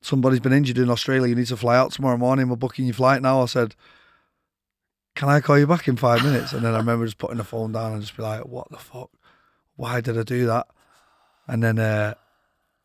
[0.02, 1.28] somebody's been injured in Australia.
[1.28, 2.48] You need to fly out tomorrow morning.
[2.48, 3.42] We're booking your flight now.
[3.42, 3.76] I said,
[5.20, 6.54] Can I call you back in five minutes?
[6.54, 8.78] And then I remember just putting the phone down and just be like, What the
[8.78, 9.10] fuck?
[9.76, 10.68] Why did I do that?
[11.46, 12.14] And then uh,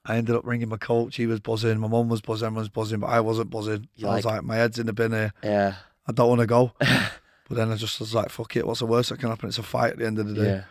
[0.05, 1.15] I ended up ringing my coach.
[1.15, 1.79] He was buzzing.
[1.79, 2.47] My mum was buzzing.
[2.47, 3.87] Everyone was buzzing, but I wasn't buzzing.
[3.95, 5.33] You're I was like- My head's in the bin here.
[5.45, 5.75] yeah.
[6.09, 6.73] I don't want to go.
[6.81, 7.11] but
[7.51, 8.67] then I just was like, Fuck it.
[8.67, 9.49] What's the worst that can happen?
[9.49, 10.45] It's a fight at the end of the day.
[10.47, 10.65] Yeah.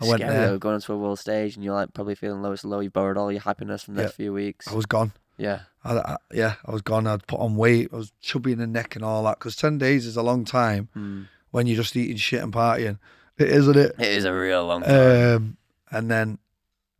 [0.00, 0.46] I went Scary there.
[0.48, 2.80] though, going onto a world stage and you're like probably feeling low as low.
[2.80, 4.06] You borrowed all your happiness from the Yeah.
[4.06, 4.68] next few weeks.
[4.68, 5.12] I was gone.
[5.36, 5.60] yeah.
[5.84, 7.06] I, I, yeah, I was gone.
[7.06, 7.90] I'd put on weight.
[7.92, 9.38] I was chubby in the neck and all that.
[9.38, 11.28] Because 10 days is a long time Mm.
[11.50, 12.98] when you're just eating shit and partying.
[13.38, 13.94] It isn't it?
[13.98, 15.34] It is a real long time.
[15.36, 15.56] Um,
[15.90, 16.38] and then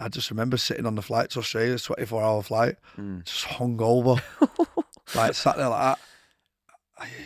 [0.01, 3.25] I just remember sitting on the flight to Australia, 24 hour flight, Mm.
[3.25, 4.23] just hung over.
[5.17, 5.99] like, sat there like that.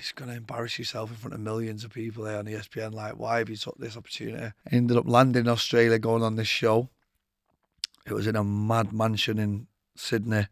[0.00, 2.92] Just going to embarrass yourself in front of millions of people there on ESPN?
[2.92, 4.52] Like, why have you took this opportunity?
[4.70, 6.88] Ended up landing in Australia, going on this show.
[8.06, 10.46] It was in a mad mansion in Sydney,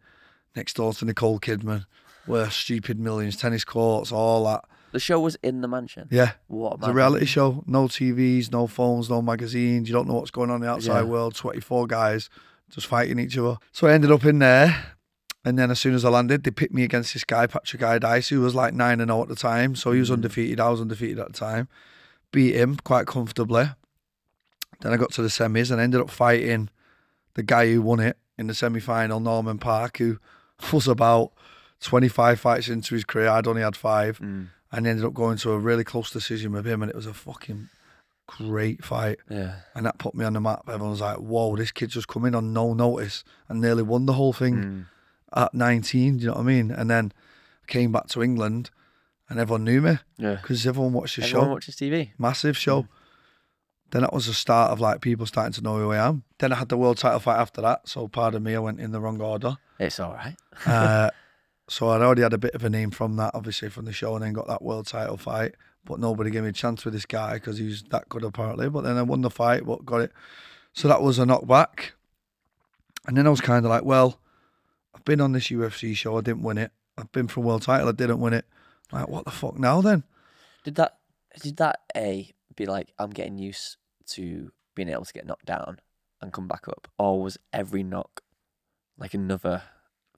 [0.56, 1.86] next door to Nicole Kidman,
[2.26, 4.64] where stupid millions, tennis courts, all that.
[4.92, 6.08] The show was in the mansion.
[6.10, 7.62] Yeah, What it's a reality show.
[7.66, 9.88] No TVs, no phones, no magazines.
[9.88, 11.04] You don't know what's going on in the outside Yeah.
[11.04, 11.34] world.
[11.36, 12.28] 24 guys
[12.70, 13.56] just fighting each other.
[13.72, 14.94] So I ended up in there.
[15.44, 18.28] And then as soon as I landed, they picked me against this guy, Patrick Iodice,
[18.28, 19.74] who was like 9 and 0 at the time.
[19.76, 20.14] So he was Mhm.
[20.14, 20.60] undefeated.
[20.60, 21.68] I was undefeated at the time.
[22.32, 23.70] Beat him quite comfortably.
[24.80, 26.68] Then I got to the semis and ended up fighting
[27.34, 30.18] the guy who won it in the semi final, Norman Parke, who
[30.72, 31.32] was about
[31.80, 33.28] 25 fights into his career.
[33.28, 34.48] I'd only had five Mm.
[34.72, 37.14] and ended up going to a really close decision with him, and it was a
[37.14, 37.68] fucking
[38.26, 39.18] great fight.
[39.28, 39.56] Yeah.
[39.74, 40.62] And that put me on the map.
[40.68, 44.06] Everyone was like, "Whoa, this kid's just come in on no notice and nearly won
[44.06, 44.84] the whole thing Mm.
[45.34, 46.70] at 19." Do you know what I mean?
[46.70, 47.12] And then
[47.66, 48.70] came back to England,
[49.28, 50.36] and everyone knew me Yeah.
[50.36, 52.12] because everyone watched the Everyone show, watches TV.
[52.18, 52.86] massive show.
[53.90, 56.22] Then that was the start of like people starting to know who I am.
[56.38, 57.88] Then I had the world title fight after that.
[57.88, 59.56] So pardon me, I went in the wrong order.
[59.80, 60.36] It's all right.
[60.66, 61.10] Uh,
[61.68, 64.14] so I'd already had a bit of a name from that, obviously from the show,
[64.16, 65.54] and then got that world title fight.
[65.84, 68.68] But nobody gave me a chance with this guy because he was that good apparently.
[68.68, 70.12] But then I won the fight, but got it.
[70.72, 71.92] So that was a knockback.
[73.06, 74.20] And then I was kind of like, well,
[74.94, 76.72] I've been on this UFC show, I didn't win it.
[76.98, 78.44] I've been for a world title, I didn't win it.
[78.92, 80.02] Like, what the fuck now then?
[80.64, 80.98] Did that?
[81.40, 83.76] Did that a be like I'm getting used
[84.08, 85.78] to being able to get knocked down
[86.20, 88.22] and come back up, or was every knock
[89.00, 89.62] like another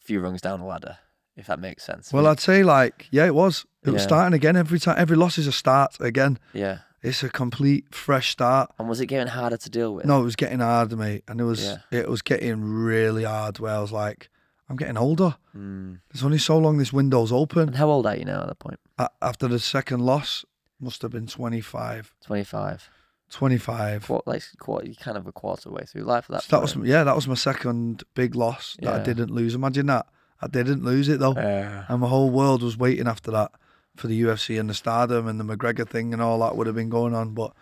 [0.01, 0.99] few rungs down the ladder?
[1.37, 2.13] If that makes sense.
[2.13, 3.65] Well, I'd say like, yeah, it was.
[3.85, 4.07] It was Yeah.
[4.09, 4.97] starting again every time.
[4.99, 6.39] Every loss is a start again.
[6.53, 6.79] yeah.
[7.05, 8.71] It's a complete fresh start.
[8.79, 10.05] And was it getting harder to deal with?
[10.05, 11.79] No, it was getting harder, mate, and it was Yeah.
[11.91, 13.59] it was getting really hard.
[13.59, 14.31] Where I was like,
[14.69, 15.35] I'm getting older.
[15.57, 15.99] Mm.
[16.13, 17.69] There's only so long this window's open.
[17.71, 18.79] And how old are you now at that point?
[18.99, 20.45] A- After the second loss,
[20.79, 22.15] must have been 25.
[22.25, 22.89] Twenty five.
[23.33, 24.09] 25.
[24.11, 24.87] What like quarter?
[24.87, 26.43] You kind of a quarter way through life at that.
[26.45, 26.87] So that was point.
[26.87, 29.03] yeah, that was my second big loss that I Yeah.
[29.05, 29.55] didn't lose.
[29.55, 30.07] Imagine that.
[30.41, 33.53] I didn't lose it though, Uh, and my whole world was waiting after that
[33.97, 36.77] for the UFC and the Stardom and the McGregor thing and all that would have
[36.77, 37.33] been going on.
[37.35, 37.53] But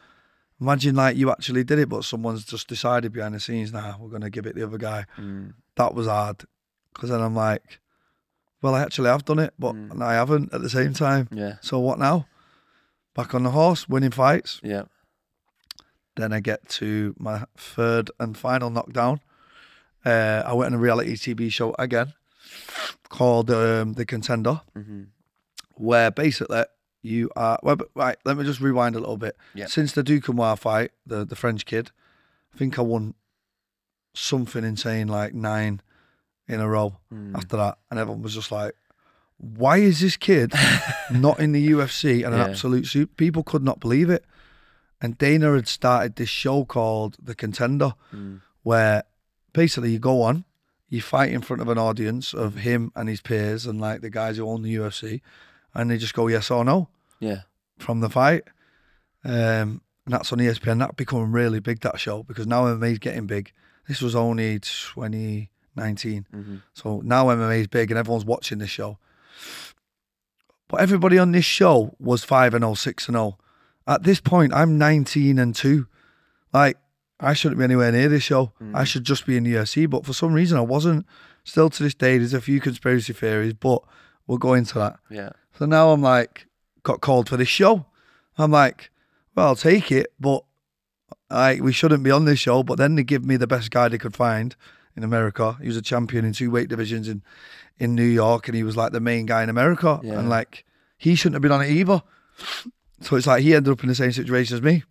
[0.60, 4.08] imagine like you actually did it, but someone's just decided behind the scenes, nah, we're
[4.10, 5.06] gonna give it the other guy.
[5.18, 5.52] mm.
[5.76, 6.44] that was hard
[6.92, 7.80] because then I'm like,
[8.62, 10.02] well, I actually have done it, but Mm.
[10.02, 11.28] I haven't at the same time.
[11.30, 11.56] Yeah.
[11.62, 12.26] So what now?
[13.14, 14.60] Back on the horse, winning fights.
[14.62, 14.84] Yeah.
[16.16, 19.20] Then I get to my third and final knockdown.
[20.04, 22.14] Uh, I went on a reality TV show again
[23.08, 25.02] called um, The Contender, Mm-hmm.
[25.74, 26.64] where basically
[27.02, 27.58] you are.
[27.62, 29.36] Well, right, let me just rewind a little bit.
[29.54, 29.68] Yep.
[29.68, 31.90] Since the Duquesnoy fight, the, the French kid,
[32.54, 33.14] I think I won
[34.14, 35.80] something insane like nine
[36.48, 37.36] in a row Mm.
[37.36, 37.78] after that.
[37.90, 38.74] And everyone was just like,
[39.38, 40.52] why is this kid
[41.10, 43.16] not in the UFC and an absolute suit?
[43.16, 44.24] People could not believe it.
[45.00, 48.40] And Dana had started this show called The Contender, Mm.
[48.62, 49.04] where
[49.52, 50.44] basically you go on,
[50.88, 54.10] you fight in front of an audience of him and his peers and like the
[54.10, 55.22] guys who own the UFC,
[55.74, 56.88] and they just go yes or no
[57.20, 57.42] Yeah.
[57.78, 58.44] from the fight.
[59.24, 60.78] Um, and that's on ESPN.
[60.80, 63.52] That becoming really big that show because now MMA's getting big.
[63.88, 66.56] This was only 2019, Mm-hmm.
[66.74, 68.98] so now MMA's big and everyone's watching this show.
[70.68, 73.38] But everybody on this show was five and 0, 6 and 0.
[73.86, 75.86] At this point, I'm 19 and 2.
[76.52, 76.76] Like,
[77.18, 78.52] I shouldn't be anywhere near this show.
[78.60, 78.86] I Mm.
[78.86, 79.86] should just be in the UFC.
[79.86, 81.06] But for some reason, I wasn't.
[81.44, 83.82] Still to this day, there's a few conspiracy theories, but
[84.26, 84.98] we'll go into that.
[85.10, 85.30] Yeah.
[85.58, 86.46] So now I'm like,
[86.82, 87.86] got called for this show.
[88.38, 88.90] I'm like,
[89.34, 90.44] well, I'll take it, but
[91.30, 92.62] I we shouldn't be on this show.
[92.62, 94.54] But then they give me the best guy they could find
[94.96, 95.56] in America.
[95.60, 97.22] He was a champion in two weight divisions in
[97.78, 100.00] in New York, and he was like the main guy in America.
[100.02, 100.18] Yeah.
[100.18, 100.64] And like,
[100.98, 102.02] he shouldn't have been on it either.
[103.00, 104.84] So it's like he ended up in the same situation as me.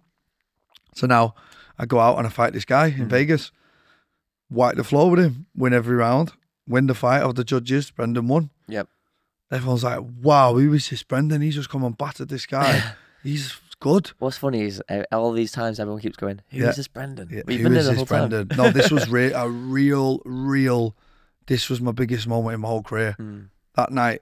[0.96, 1.36] So now
[1.78, 3.10] I go out and I fight this guy in Mhm.
[3.10, 3.52] Vegas,
[4.50, 6.34] wipe the floor with him, win every round,
[6.68, 7.92] win the fight of the judges.
[7.92, 8.50] Brendan won.
[8.68, 8.88] Yep.
[9.52, 11.42] Everyone's like, wow, who is this Brendan?
[11.42, 12.94] He's just come and battered this guy.
[13.24, 14.12] He's good.
[14.20, 16.72] What's funny is uh, all these times everyone keeps going, "Who is Yeah.
[16.72, 18.30] this Brendan?" Yeah, We've who been is there the this whole time.
[18.30, 18.58] Brendan?
[18.58, 20.96] No, this was re- a real, real.
[21.48, 23.16] This was my biggest moment in my whole career.
[23.20, 23.50] Mm.
[23.76, 24.22] That night,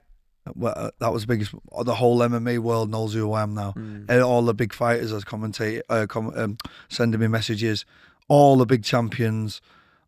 [0.54, 1.52] well, uh, that was the biggest.
[1.84, 3.72] The whole MMA world knows who I am now.
[3.76, 4.24] Mm.
[4.24, 6.58] All the big fighters are commentate, uh, com- um,
[6.88, 7.84] sending me messages.
[8.28, 9.60] All the big champions,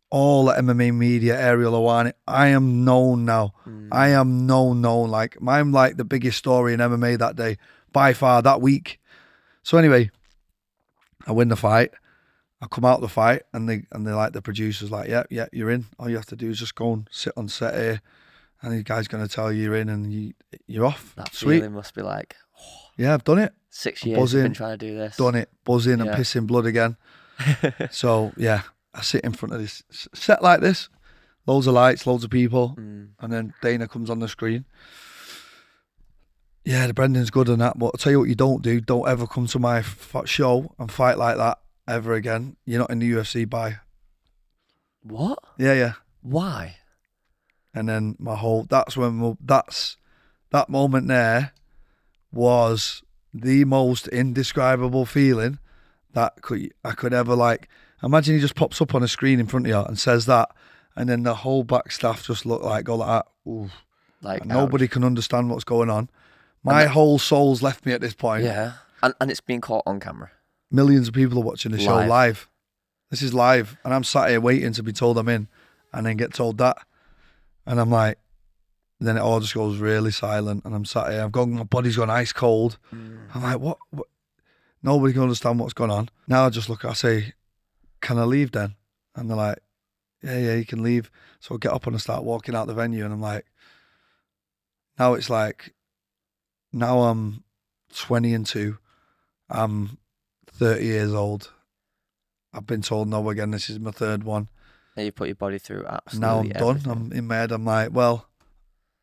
[0.09, 2.13] all the MMA media, Ariel Helwani.
[2.27, 3.53] I am known now.
[3.67, 3.87] Mm.
[3.91, 5.09] I am known, known.
[5.09, 7.57] Like I'm like the biggest story in MMA that day
[7.91, 8.99] by far that week.
[9.63, 10.11] So anyway,
[11.25, 11.91] I win the fight.
[12.61, 15.23] I come out of the fight, and they and they like the producers like, yeah,
[15.29, 15.85] yeah, you're in.
[15.97, 18.01] All you have to do is just go and sit on set here,
[18.61, 20.33] and the guy's gonna tell you you're in, and you
[20.67, 21.13] you're off.
[21.15, 21.59] That Sweet.
[21.59, 22.35] feeling must be like
[22.97, 23.53] Yeah, I've done it.
[23.69, 24.35] six years.
[24.35, 25.17] I've been trying to do this.
[25.17, 25.49] Done it.
[25.65, 26.15] Buzzing and Yeah.
[26.17, 26.97] pissing blood again.
[27.91, 30.89] so yeah, I sit in front of this set like this,
[31.47, 33.09] loads of lights, loads of people, Mm.
[33.19, 34.65] and then Dana comes on the screen.
[36.63, 38.79] Yeah, the Brendan's good on that, but I'll tell you what you don't do.
[38.79, 42.55] Don't ever come to my f- show and fight like that ever again.
[42.65, 43.79] You're not in the UFC by.
[45.01, 45.39] What?
[45.57, 45.93] Yeah, yeah.
[46.21, 46.77] Why?
[47.73, 49.97] And then my whole, that's when, my- that's,
[50.51, 51.53] that moment there
[52.31, 53.03] was
[53.33, 55.59] the most indescribable feeling
[56.13, 57.69] that could, I could ever like,
[58.03, 60.49] imagine he just pops up on a screen in front of you and says that.
[60.95, 63.49] And then the whole back staff just look like, go like that.
[63.49, 63.69] Ooh.
[64.21, 66.09] Like Nobody can understand what's going on.
[66.63, 68.43] My that- whole soul's left me at this point.
[68.43, 70.29] Yeah, and and it's being caught on camera.
[70.69, 72.07] Millions of people are watching the show Live.
[72.09, 72.49] live.
[73.09, 75.47] This is live, and I'm sat here waiting to be told I'm in,
[75.91, 76.77] and then get told that,
[77.71, 78.17] and I'm like,
[78.99, 81.23] then it all just goes really silent, and I'm sat here.
[81.23, 82.77] I've gone, my body's gone ice cold.
[82.93, 83.19] Mm.
[83.33, 83.77] I'm like, what?
[83.91, 84.07] what?
[84.83, 86.09] Nobody can understand what's going on.
[86.27, 86.83] Now I just look.
[86.83, 87.33] I say,
[88.01, 88.75] can I leave then?
[89.15, 89.59] And they're like,
[90.21, 91.09] yeah, yeah, you can leave.
[91.39, 93.45] So I get up and I start walking out the venue, and I'm like,
[94.99, 95.73] now it's like,
[96.73, 97.45] now I'm
[97.95, 98.79] 20 and two.
[99.49, 99.97] I'm
[100.47, 101.53] 30 years old.
[102.53, 103.51] I've been told no again.
[103.51, 104.49] This is my third one.
[104.95, 106.19] And you put your body through absolutely.
[106.27, 106.69] now I'm done.
[106.77, 106.91] everything.
[106.91, 107.51] I'm in my head.
[107.51, 108.27] I'm like, well,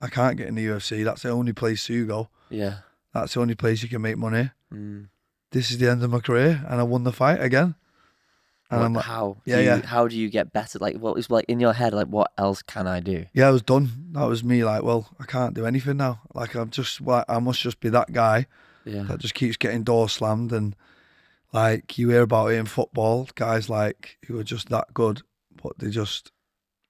[0.00, 1.04] I can't get in the UFC.
[1.04, 2.28] That's the only place to go.
[2.50, 2.78] Yeah.
[3.14, 4.50] That's the only place you can make money.
[4.72, 5.08] Mm.
[5.50, 7.74] This is the end of my career, and I won the fight again.
[8.70, 9.38] And What- I'm like, how?
[9.46, 9.86] yeah, do you, yeah.
[9.86, 10.78] How do you get better?
[10.78, 11.94] Like, what is like in your head?
[11.94, 13.24] Like, what else can I do?
[13.32, 14.08] yeah, I was done.
[14.12, 14.62] That was me.
[14.62, 16.20] Like, well, I can't do anything now.
[16.34, 18.46] Like, I'm just, like, I must just be that guy
[18.84, 19.04] Yeah.
[19.04, 20.76] that just keeps getting door slammed and
[21.50, 25.22] like you hear about it in football guys like who are just that good
[25.62, 26.30] but they just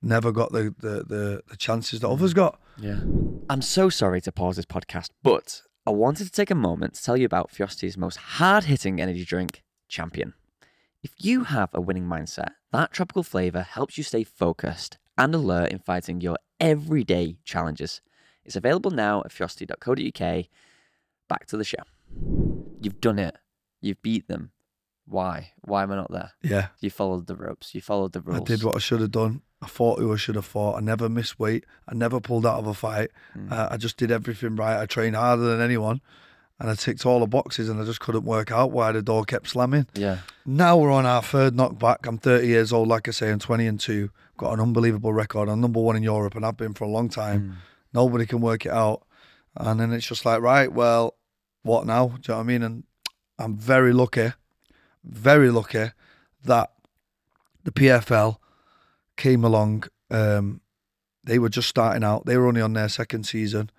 [0.03, 3.01] never got the the the, the chances that others got Yeah.
[3.51, 7.03] I'm so sorry to pause this podcast, but I wanted to take a moment to
[7.03, 10.35] tell you about Furocity's most hard hitting energy drink, Champion.
[11.03, 15.73] If you have a winning mindset, that tropical flavour helps you stay focused and alert
[15.73, 18.03] in fighting your everyday challenges.
[18.45, 20.45] It's available now at furocity.co.uk.
[21.29, 21.83] Back to the show.
[22.81, 23.37] You've done it.
[23.81, 24.51] You've beat them.
[25.09, 25.53] Why?
[25.63, 26.33] Why am I not there?
[26.43, 27.75] yeah You followed the ropes.
[27.75, 28.41] You followed the rules.
[28.41, 30.77] i did what i should have done I fought who I should have fought.
[30.77, 31.65] I never missed weight.
[31.89, 33.11] I never pulled out of a fight.
[33.37, 33.51] Mm.
[33.51, 34.81] Uh, I just did everything right.
[34.81, 36.01] I trained harder than anyone,
[36.61, 37.69] and I ticked all the boxes.
[37.69, 39.89] And I just couldn't work out why the door kept slamming.
[39.95, 40.19] Yeah.
[40.47, 42.07] Now we're on our third knockback.
[42.07, 44.11] I'm 30 years old, like I say, I'm 20 and two.
[44.37, 45.49] Got an unbelievable record.
[45.49, 47.41] I'm number one in Europe, and I've been for a long time.
[47.41, 47.55] Mm.
[47.93, 49.05] Nobody can work it out.
[49.57, 51.17] And then it's just like, right, well,
[51.63, 52.07] what now?
[52.07, 52.63] Do you know what I mean?
[52.63, 52.85] And
[53.41, 54.31] I'm very lucky,
[55.09, 55.91] very lucky
[56.45, 56.71] that
[57.65, 58.37] the PFL
[59.17, 59.85] came along.
[60.11, 60.61] Um,
[61.25, 62.27] they were just starting out.
[62.27, 63.71] They were only on their second season.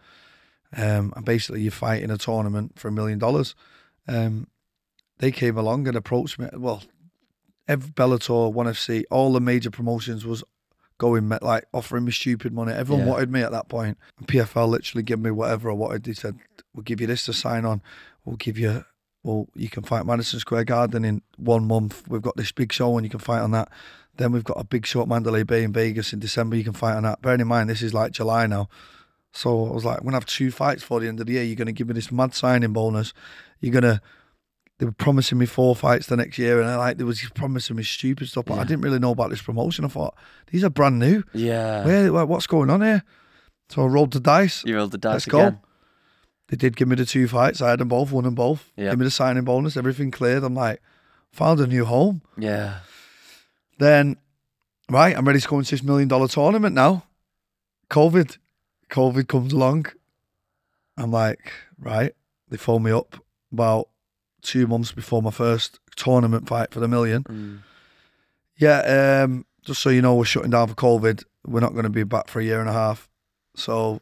[0.75, 3.55] Um, and basically, you fight in a tournament for a million dollars.
[4.07, 4.47] Um,
[5.17, 6.47] they came along and approached me.
[6.53, 6.83] Well,
[7.67, 10.43] every Bellator, ONE FC, all the major promotions was
[10.99, 12.73] going like offering me stupid money.
[12.73, 13.11] Everyone Yeah.
[13.13, 13.97] wanted me at that point.
[14.17, 16.03] And PFL literally gave me whatever I wanted.
[16.03, 16.37] They said,
[16.73, 17.81] "We'll give you this to sign on.
[18.25, 18.83] We'll give you."
[19.23, 22.07] Well, you can fight Madison Square Garden in one month.
[22.07, 23.69] We've got this big show and you can fight on that.
[24.15, 26.55] Then we've got a big show at Mandalay Bay in Vegas in December.
[26.55, 27.21] You can fight on that.
[27.21, 28.69] Bearing in mind, this is like July now.
[29.31, 31.33] So I was like, I'm going to have two fights for the end of the
[31.33, 31.43] year.
[31.43, 33.13] You're going to give me this mad signing bonus.
[33.59, 34.01] You're going to,
[34.77, 36.59] they were promising me four fights the next year.
[36.59, 38.45] And I like, they was promising me stupid stuff.
[38.45, 39.85] But I didn't really know about this promotion.
[39.85, 40.15] I thought,
[40.47, 41.23] these are brand new.
[41.33, 41.85] Yeah.
[41.85, 43.03] Where, what's going on here?
[43.69, 44.65] So I rolled the dice.
[44.65, 45.59] You rolled the dice Let's go.
[46.49, 47.61] They did give me the two fights.
[47.61, 48.71] I had them both, won them both.
[48.75, 48.89] Yeah.
[48.89, 49.77] Give me the signing bonus.
[49.77, 50.43] Everything cleared.
[50.43, 50.81] I'm like,
[51.31, 52.21] found a new home.
[52.37, 52.79] Yeah.
[53.77, 54.17] Then,
[54.89, 57.05] right, I'm ready to go into this million dollar tournament now.
[57.89, 58.37] COVID.
[58.89, 59.85] COVID comes along.
[60.97, 62.13] I'm like, right.
[62.49, 63.89] They phoned me up about
[64.41, 67.23] two months before my first tournament fight for the million.
[67.23, 67.59] Mm.
[68.57, 71.23] Yeah, um, just so you know, we're shutting down for COVID.
[71.45, 73.07] We're not going to be back for a year and a half.
[73.55, 74.01] So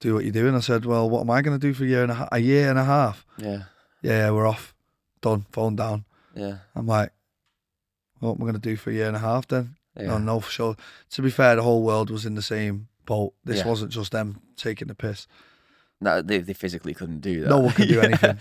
[0.00, 0.54] do what you're doing.
[0.54, 2.28] I said, well, what am I going to do for a year and a?
[2.32, 3.24] A year and a half?
[3.38, 3.64] Yeah.
[4.02, 4.74] Yeah, we're off.
[5.20, 5.46] Done.
[5.52, 6.04] Phone down.
[6.34, 6.58] Yeah.
[6.74, 7.10] I'm like,
[8.20, 9.76] what am I going to do for a year and a half then?
[9.96, 10.06] Yeah.
[10.08, 10.76] No, no, for sure.
[11.10, 13.32] To be fair, the whole world was in the same boat.
[13.44, 13.66] This Yeah.
[13.66, 15.26] wasn't just them taking the piss.
[16.00, 17.48] No, they, they physically couldn't do that.
[17.48, 18.04] No one could do Yeah.
[18.04, 18.38] anything.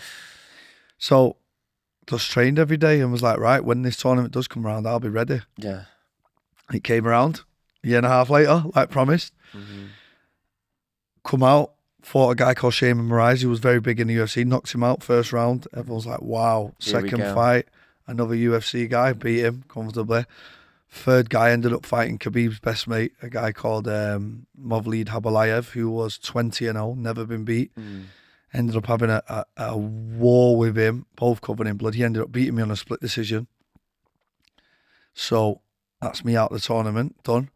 [0.99, 1.37] So
[2.05, 4.99] just trained every day and was like, right, when this tournament does come around, I'll
[4.99, 5.41] be ready.
[5.57, 5.85] Yeah.
[6.71, 7.41] It came around
[7.83, 9.33] a year and a half later, like promised.
[9.53, 9.87] Mhm.
[11.27, 14.45] Come out, fought a guy called Sheymon Moraes, who was very big in the UFC,
[14.45, 15.67] knocked him out first round.
[15.75, 16.73] Everyone's like, wow.
[16.79, 17.67] Here Second fight,
[18.07, 20.25] another UFC guy, beat him comfortably.
[20.89, 25.89] Third guy ended up fighting Khabib's best mate, a guy called um, Movlid Khaybulaev, who
[25.89, 27.75] was 20 and 0, never been beat.
[27.75, 28.05] Mm.
[28.53, 31.95] Ended up having a, a, a war with him, both covered in blood.
[31.95, 33.47] He ended up beating me on a split decision.
[35.13, 35.59] So
[36.01, 37.49] that's me out of the tournament, done.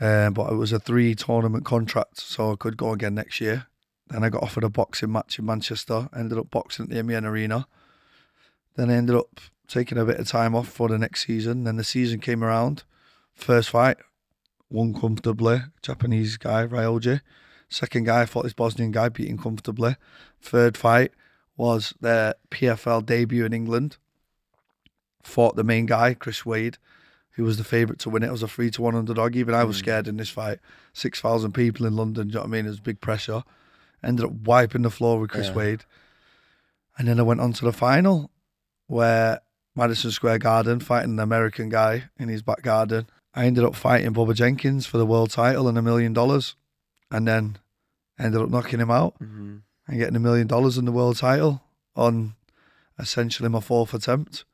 [0.00, 3.66] Um, but it was a three tournament contract, so I could go again next year.
[4.08, 7.24] Then I got offered a boxing match in Manchester, ended up boxing at the MEN
[7.24, 7.66] Arena.
[8.76, 11.64] Then I ended up taking a bit of time off for the next season.
[11.64, 12.84] Then the season came around.
[13.34, 13.96] First fight,
[14.68, 17.20] won comfortably, Japanese guy, Ryoji.
[17.68, 19.96] Second guy, I fought this Bosnian guy, beating comfortably.
[20.40, 21.12] Third fight
[21.56, 23.96] was their PFL debut in England.
[25.22, 26.78] Fought the main guy, Chris Wade,
[27.34, 28.28] who was the favourite to win it.
[28.28, 29.36] It was a three to one underdog.
[29.36, 29.80] Even I was Mm.
[29.80, 30.58] scared in this fight.
[30.92, 32.28] Six thousand people in London.
[32.28, 32.66] Do you know what I mean?
[32.66, 33.42] It was big pressure.
[34.02, 35.54] Ended up wiping the floor with Chris Yeah.
[35.54, 35.84] Wade,
[36.98, 38.30] and then I went on to the final,
[38.86, 39.40] where
[39.74, 43.06] Madison Square Garden fighting an American guy in his back garden.
[43.34, 46.54] I ended up fighting Bubba Jenkins for the world title and a million dollars,
[47.10, 47.56] and then
[48.18, 49.62] ended up knocking him out Mhm.
[49.88, 51.62] and getting a million dollars in the world title
[51.96, 52.34] on
[52.98, 54.44] essentially my fourth attempt.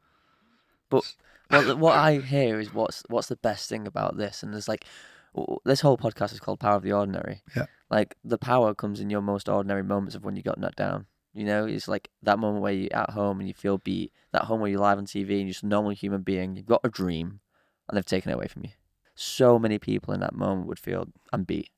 [0.91, 1.05] Well,
[1.51, 4.85] th- what I hear is what's what's the best thing about this, and there's like
[5.65, 7.43] this whole podcast is called Power of the Ordinary.
[7.57, 7.67] Yeah.
[7.91, 11.07] Like the power comes in your most ordinary moments of when you got knocked down.
[11.33, 14.13] You know, it's like that moment where you're at home and you feel beat.
[14.33, 16.57] That home where you're live on TV and you're just a normal human being.
[16.57, 17.41] You've got a dream,
[17.89, 18.71] and they've taken it away from you.
[19.15, 21.71] So many people in that moment would feel I'm beat,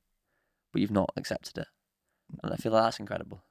[0.71, 1.67] but you've not accepted it,
[2.41, 3.43] and I feel like that's incredible.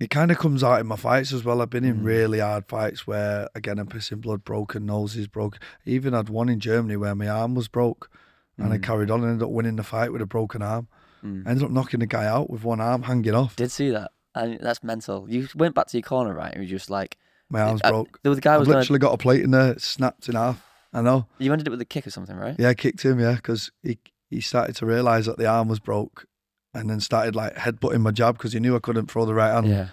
[0.00, 1.62] It kind of comes out in my fights as well.
[1.62, 2.04] I've been in Mm.
[2.04, 5.60] really hard fights where, again, I'm pissing blood, broken noses, broken.
[5.86, 8.10] Even had one in Germany where my arm was broke
[8.58, 8.82] and I Mm.
[8.82, 10.88] carried on and ended up winning the fight with a broken arm.
[11.24, 11.46] Mm.
[11.46, 13.54] I ended up knocking the guy out with one arm hanging off.
[13.56, 15.30] Did see that, and that's mental.
[15.30, 16.52] You went back to your corner, right?
[16.52, 17.16] And you just like,
[17.48, 18.18] My arm's uh, broke.
[18.22, 20.34] There was the guy I've was gonna, literally got a plate in there, snapped in
[20.34, 20.60] half.
[20.92, 21.26] I know.
[21.38, 22.56] You ended it with a kick or something, right?
[22.58, 23.98] Yeah, I kicked him, yeah, because he,
[24.28, 26.26] he started to realise that the arm was broke
[26.74, 29.52] and then started like headbutting my jab because he knew I couldn't throw the right
[29.52, 29.68] hand.
[29.68, 29.88] Yeah.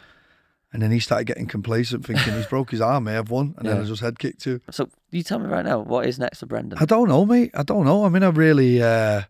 [0.73, 3.55] And then he started getting complacent, thinking he's broke his arm, may have won.
[3.57, 4.61] And then I just head kicked too.
[4.71, 6.79] So you tell me right now, what is next for Brendan?
[6.79, 7.51] I don't know, mate.
[7.53, 8.05] I don't know.
[8.05, 9.23] I'm in a really, uh,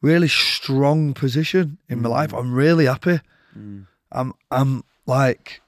[0.00, 2.30] really strong position in my life.
[2.30, 2.38] Mm.
[2.38, 3.20] I'm really happy.
[3.56, 3.86] Mm.
[4.12, 5.60] I'm, I'm like,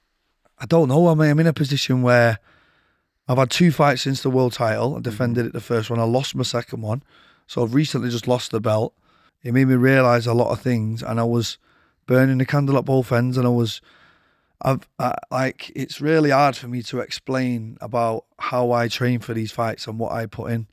[0.58, 1.08] I don't know.
[1.08, 2.38] I mean, I'm in a position where
[3.28, 4.96] I've had two fights since the world title.
[4.96, 6.00] I defended it the first one.
[6.00, 7.02] I lost my second one.
[7.46, 8.94] So I've recently just lost the belt.
[9.42, 11.58] It made me realise a lot of things, and I was
[12.06, 13.80] burning the candle at both ends, and I was,
[14.60, 19.34] I've I, like it's really hard for me to explain about how I train for
[19.34, 20.68] these fights and what I put in,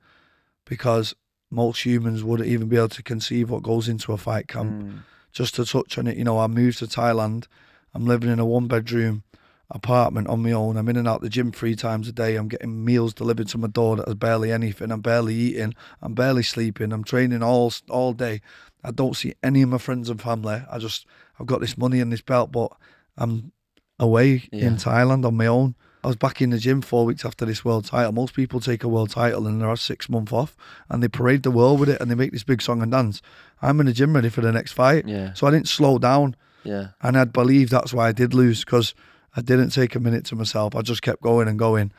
[0.66, 1.16] because
[1.50, 4.84] most humans wouldn't even be able to conceive what goes into a fight camp.
[4.84, 5.00] Mm.
[5.32, 7.46] Just to touch on it, you know, I moved to Thailand.
[7.94, 9.24] I'm living in a one bedroom
[9.72, 10.78] apartment on my own.
[10.78, 12.36] I'm in and out the gym three times a day.
[12.36, 14.92] I'm getting meals delivered to my door that has barely anything.
[14.92, 15.76] I'm barely eating.
[16.02, 16.92] I'm barely sleeping.
[16.92, 18.42] I'm training all all day.
[18.84, 20.62] I don't see any of my friends and family.
[20.72, 21.06] I just
[21.40, 22.72] I've got this money and this belt, but
[23.18, 23.52] I'm
[24.00, 24.68] away Yeah.
[24.68, 25.76] in Thailand on my own.
[26.02, 28.14] I was back in the gym four weeks after this world title.
[28.14, 30.56] Most people take a world title and they're six months off
[30.90, 33.22] and they parade the world with it and they make this big song and dance.
[33.62, 35.06] I'm in the gym ready for the next fight.
[35.06, 35.34] Yeah.
[35.34, 36.38] So I didn't slow down.
[36.64, 36.88] Yeah.
[37.02, 38.96] And I'd believe that's why I did lose because
[39.36, 40.76] I didn't take a minute to myself.
[40.76, 41.92] I just kept going and going.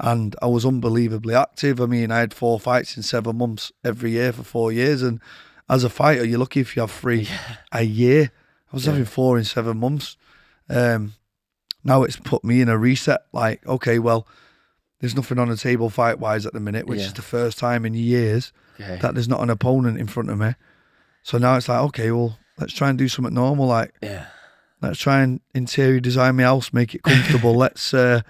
[0.00, 1.80] And I was unbelievably active.
[1.80, 5.02] I mean, I had four fights in seven months every year for four years.
[5.02, 5.20] And
[5.68, 7.28] as a fighter, you're lucky if you have three
[7.72, 8.30] a year.
[8.72, 8.92] I was Yeah.
[8.92, 10.16] having four in seven months.
[10.68, 11.14] Um,
[11.84, 13.22] now it's put me in a reset.
[13.32, 14.26] Like, okay, well,
[15.00, 17.06] there's nothing on the table fight wise at the minute, which Yeah.
[17.06, 18.98] is the first time in years Okay.
[19.02, 20.54] that there's not an opponent in front of me.
[21.22, 23.66] So now it's like, okay, well, let's try and do something normal.
[23.66, 24.26] Like, yeah.
[24.80, 27.54] Let's try and interior design my house, make it comfortable.
[27.64, 28.20] let's uh,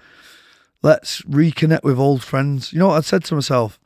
[0.81, 2.73] let's reconnect with old friends.
[2.73, 3.79] You know what I said to myself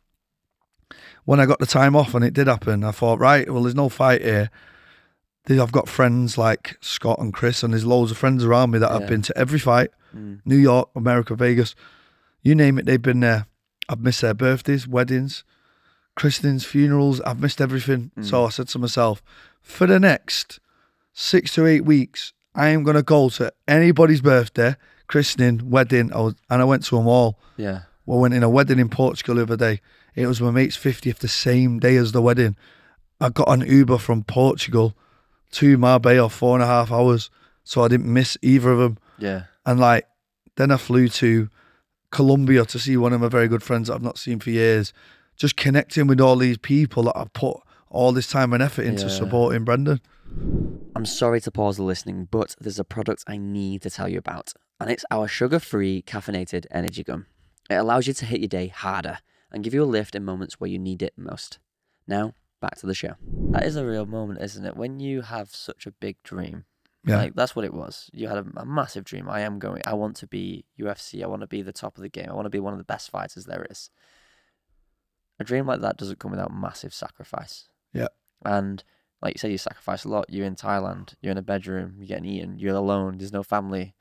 [1.25, 2.83] when I got the time off and it did happen.
[2.83, 4.49] I thought, right, well, there's no fight here.
[5.49, 8.89] I've got friends like Scott and Chris, and there's loads of friends around me that
[8.91, 8.99] Yeah.
[8.99, 9.89] have been to every fight.
[10.15, 10.39] Mm.
[10.45, 11.75] New York, America, Vegas,
[12.41, 13.47] you name it, they've been there.
[13.89, 15.43] I've missed their birthdays, weddings,
[16.15, 17.19] christenings, funerals.
[17.21, 18.11] I've missed everything.
[18.21, 19.21] So I said to myself,
[19.61, 20.59] for the next
[21.11, 24.75] six to eight weeks, I am going to go to anybody's birthday,
[25.07, 27.39] christening, wedding, I was, and I went to them all.
[27.57, 27.81] Yeah.
[28.05, 29.81] We went in a wedding in Portugal the other day.
[30.15, 32.55] It was my mate's 50th, the same day as the wedding.
[33.19, 34.95] I got an Uber from Portugal
[35.53, 37.29] to Marbella, four and a half hours.
[37.63, 38.97] So I didn't miss either of them.
[39.17, 39.43] Yeah.
[39.65, 40.05] And like,
[40.57, 41.49] then I flew to
[42.11, 44.93] Colombia to see one of my very good friends that I've not seen for years.
[45.37, 47.57] Just connecting with all these people that I've put
[47.89, 49.09] all this time and effort into Yeah.
[49.09, 50.01] supporting Brendan.
[50.95, 54.19] I'm sorry to pause the listening, but there's a product I need to tell you
[54.19, 57.25] about, and it's our sugar free caffeinated energy gum.
[57.69, 59.19] It allows you to hit your day harder
[59.51, 61.57] and give you a lift in moments where you need it most.
[62.07, 63.15] Now, back to the show.
[63.51, 64.77] That is a real moment, isn't it?
[64.77, 66.65] When you have such a big dream.
[67.05, 67.17] Yeah.
[67.17, 68.09] Like that's what it was.
[68.13, 69.27] You had a, a massive dream.
[69.27, 69.81] I am going.
[69.85, 71.21] I want to be UFC.
[71.23, 72.29] I want to be the top of the game.
[72.29, 73.89] I want to be one of the best fighters there is.
[75.39, 77.67] A dream like that doesn't come without massive sacrifice.
[77.93, 78.07] Yeah.
[78.45, 78.83] And
[79.23, 80.25] like you said, you sacrifice a lot.
[80.29, 81.15] You're in Thailand.
[81.21, 81.95] You're in a bedroom.
[81.97, 82.59] You're getting eaten.
[82.59, 83.17] You're alone.
[83.17, 83.95] There's no family.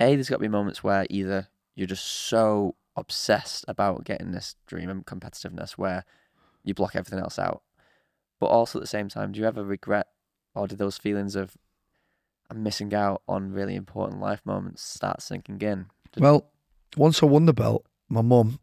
[0.00, 4.56] A, there's got to be moments where either you're just so obsessed about getting this
[4.66, 6.04] dream and competitiveness where
[6.64, 7.62] you block everything else out.
[8.40, 10.06] But also at the same time, do you ever regret
[10.54, 11.56] or do those feelings of
[12.50, 15.86] I'm missing out on really important life moments start sinking in?
[16.12, 16.46] Did- Well,
[16.96, 18.60] once I won the belt, my mum,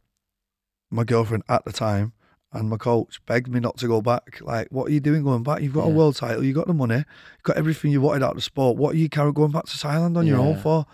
[0.89, 2.13] my girlfriend at the time,
[2.53, 4.39] and my coach begged me not to go back.
[4.41, 5.61] Like, what are you doing going back?
[5.61, 8.31] You've got a world title, you've got the money, you've got everything you wanted out
[8.31, 8.77] of the sport.
[8.77, 10.85] What are you carrying going back to Thailand on your own for?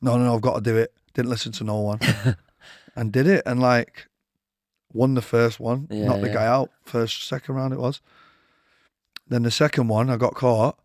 [0.00, 0.92] No, no, no, I've got to do it.
[1.12, 2.00] Didn't listen to no one.
[2.96, 4.08] and did it and like
[4.92, 8.00] won the first one, Yeah, knocked the guy out, first, second round it was.
[9.28, 10.78] Then the second one, I got caught,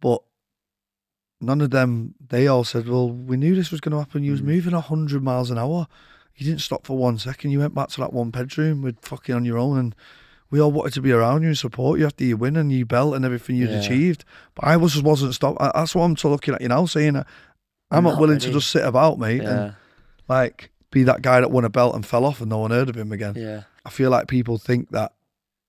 [0.00, 0.22] but
[1.40, 4.22] none of them, they all said, Well, we knew this was going to happen.
[4.24, 4.46] You was Mm.
[4.46, 5.86] moving 100 miles an hour.
[6.40, 7.50] You didn't stop for one second.
[7.50, 9.78] You went back to that one bedroom with fucking on your own.
[9.78, 9.94] And
[10.50, 12.86] we all wanted to be around you and support you after you win and you
[12.86, 13.80] belt and everything you'd Yeah.
[13.80, 14.24] achieved.
[14.54, 15.58] But I was just wasn't stopped.
[15.60, 17.26] That's what I'm to looking at you now, saying that
[17.90, 19.74] I'm not, Not willing to just sit about, mate, yeah, and
[20.28, 22.88] like be that guy that won a belt and fell off and no one heard
[22.88, 23.34] of him again.
[23.36, 23.62] yeah.
[23.84, 25.12] I feel like people think that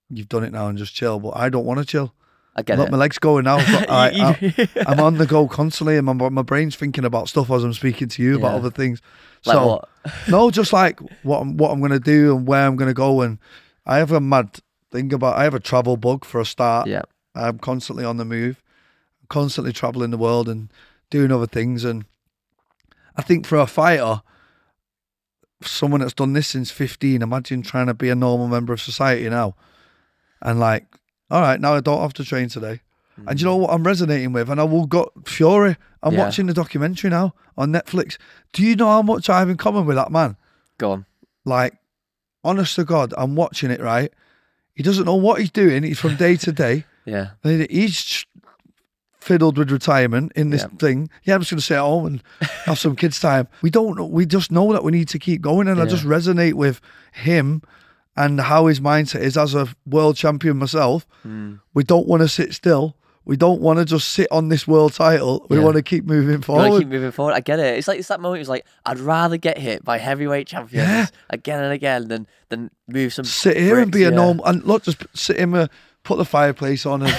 [0.09, 2.13] you've done it now and just chill, but I don't want to chill.
[2.55, 2.91] I get Look, it.
[2.91, 3.57] my legs going now.
[3.57, 4.09] But I,
[4.41, 7.74] I, I'm on the go constantly, and my, my brain's thinking about stuff as I'm
[7.74, 9.01] speaking to you about other things.
[9.45, 9.89] Like so what?
[10.27, 13.39] no, just like what I'm what I'm gonna do and where I'm gonna go, and
[13.85, 14.59] I have a mad
[14.91, 15.37] thing about.
[15.37, 16.87] I have a travel bug for a start.
[16.87, 17.03] Yeah,
[17.35, 18.61] I'm constantly on the move,
[19.29, 20.71] constantly traveling the world and
[21.09, 21.83] doing other things.
[21.83, 22.05] And
[23.15, 24.21] I think for a fighter,
[25.61, 29.29] someone that's done this since 15, imagine trying to be a normal member of society
[29.29, 29.55] now.
[30.41, 30.85] And like,
[31.29, 32.81] all right, now I don't have to train today.
[33.28, 34.49] And you know what I'm resonating with?
[34.49, 35.76] And I will got Fury.
[36.03, 36.26] I'm Yeah.
[36.26, 38.18] watching the documentary now on Netflix.
[38.53, 40.38] Do you know how much I have in common with that man?
[40.80, 41.05] go on.
[41.45, 41.76] Like,
[42.43, 44.12] honest to God, I'm watching it, right?
[44.74, 45.84] He doesn't know what he's doing.
[45.84, 46.86] He's from day to day.
[47.05, 48.26] Yeah, He's
[49.20, 50.78] fiddled with retirement in this Yeah.
[50.80, 51.09] thing.
[51.24, 52.24] Yeah, I'm just going to stay at home and
[52.66, 53.47] have some kids' time.
[53.62, 54.05] We don't know.
[54.05, 55.68] We just know that we need to keep going.
[55.68, 56.80] And I just resonate with
[57.12, 57.62] him
[58.16, 61.07] and how his mindset is as a world champion myself.
[61.28, 61.59] Mm.
[61.74, 62.95] We don't want to sit still.
[63.24, 65.45] We don't want to just sit on this world title.
[65.49, 65.63] We Yeah.
[65.63, 66.80] want to keep moving You want to forward.
[66.80, 67.34] keep moving forward.
[67.34, 67.78] I get it.
[67.78, 68.41] It's like it's that moment.
[68.41, 71.05] It's like I'd rather get hit by heavyweight champions Yeah.
[71.30, 73.26] again and again than than move some.
[73.26, 75.67] sit here and bricks, be a normal and look, just sit in uh,
[76.03, 77.15] put the fireplace on and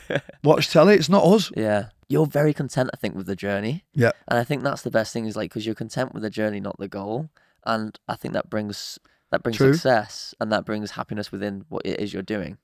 [0.44, 0.94] watch telly.
[0.94, 1.50] It's not us.
[1.56, 3.84] Yeah, you're very content, I think, with the journey.
[3.94, 4.12] Yeah.
[4.28, 6.60] and I think that's the best thing is like because you're content with the journey,
[6.60, 7.30] not the goal,
[7.66, 8.98] and I think that brings
[9.30, 9.72] that brings True.
[9.72, 12.58] success and that brings happiness within what it is you're doing.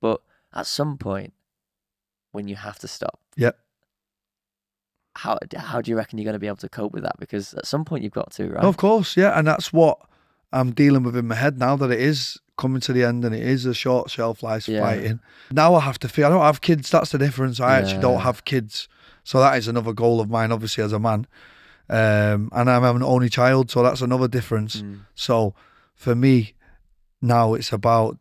[0.00, 1.34] But at some point,
[2.32, 3.58] when you have to stop, Yep.
[5.16, 7.18] how how do you reckon you're going to be able to cope with that?
[7.18, 8.64] Because at some point you've got to, right?
[8.64, 9.98] Of course, yeah, and that's what
[10.52, 13.34] I'm dealing with in my head now that it is coming to the end and
[13.34, 14.80] it is a short shelf life Yeah.
[14.80, 15.20] fighting.
[15.50, 16.90] Now I have to feel I don't have kids.
[16.90, 17.58] That's the difference.
[17.60, 18.88] I actually don't have kids,
[19.24, 21.26] so that is another goal of mine, obviously as a man.
[21.88, 24.82] Um, and I'm an only child, so that's another difference.
[24.82, 25.00] Mm.
[25.16, 25.54] So
[25.94, 26.54] for me,
[27.20, 28.16] now it's about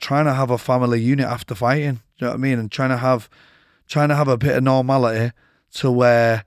[0.00, 1.94] trying to have a family unit after fighting.
[1.94, 2.58] Do you know what I mean?
[2.58, 3.28] And trying to have
[3.88, 5.32] trying to have a bit of normality
[5.74, 6.44] to where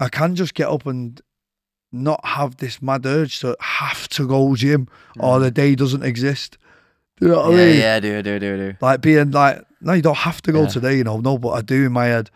[0.00, 1.20] I can just get up and
[1.92, 4.88] not have this mad urge to have to go gym
[5.18, 6.56] or the day doesn't exist.
[7.20, 7.56] Do you know what Mm.
[7.56, 7.78] yeah, I mean?
[7.80, 8.76] yeah, do do do do.
[8.80, 10.68] Like being like, no, you don't have to go Yeah.
[10.68, 11.20] today, you know.
[11.20, 12.30] No, but I do in my head.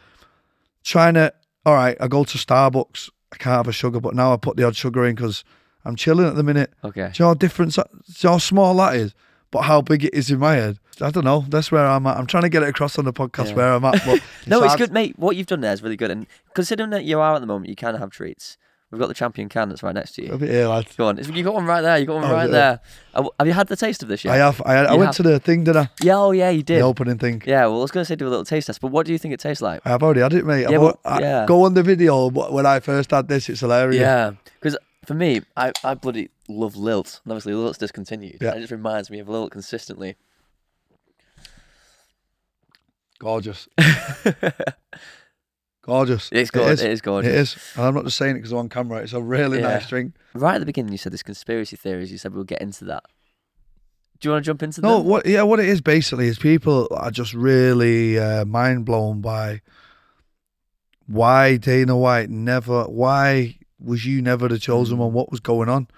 [0.84, 1.32] Trying to,
[1.64, 3.08] all right, I go to Starbucks.
[3.32, 5.44] I can't have a sugar, but now I put the odd sugar in because
[5.84, 6.72] I'm chilling at the minute.
[6.84, 7.10] Okay.
[7.12, 9.14] Do you know how different, do you know how small that is?
[9.52, 10.78] But how big it is in my head.
[11.00, 11.44] I don't know.
[11.48, 12.16] That's where I'm at.
[12.16, 13.54] I'm trying to get it across on the podcast Yeah.
[13.54, 14.02] where I'm at.
[14.04, 14.78] But No, it's hard.
[14.80, 15.16] good, mate.
[15.18, 17.68] What you've done there is really good, and considering that you are at the moment,
[17.68, 18.56] you can have treats.
[18.90, 20.36] We've got the champion can that's right next to you.
[20.36, 20.86] here, lad.
[20.98, 21.96] Go on, you got one right there.
[21.96, 22.50] You've got one Oh, right yeah.
[22.50, 22.80] there.
[23.14, 24.34] Uh, Have you had the taste of this yet?
[24.34, 24.60] I have.
[24.66, 25.88] I, I went have- to the thing, did I?
[26.02, 26.78] Yeah, oh yeah, you did.
[26.80, 27.42] The opening thing.
[27.46, 29.12] Yeah, well, I was going to say do a little taste test, but what do
[29.12, 29.80] you think it tastes like?
[29.86, 30.68] I've already had it, mate.
[30.70, 31.46] Yeah, but- I- yeah.
[31.46, 33.48] Go on the video when I first had this.
[33.48, 34.00] It's hilarious.
[34.00, 34.76] Yeah, because
[35.06, 37.20] for me, I, I bloody love Lilt.
[37.24, 38.38] And obviously, Lilt's discontinued.
[38.40, 38.54] Yeah.
[38.54, 40.16] It just reminds me of Lilt consistently.
[43.18, 43.68] Gorgeous.
[45.82, 46.28] Gorgeous.
[46.32, 47.28] It's It It is gorgeous.
[47.32, 47.56] It is.
[47.76, 48.98] And I'm not just saying it because I'm on camera.
[49.02, 49.68] It's a really Yeah.
[49.74, 50.14] nice drink.
[50.34, 52.12] Right at the beginning, you said this conspiracy theories.
[52.12, 53.02] You said we'll get into that.
[54.20, 54.86] Do you want to jump into that?
[54.86, 55.06] No, them?
[55.06, 55.26] what?
[55.26, 59.60] Yeah, what it is basically is people are just really uh, mind blown by
[61.08, 62.84] why Dana White never.
[62.84, 65.00] Why was you never the chosen Mm.
[65.00, 65.12] one?
[65.12, 65.88] What was going on?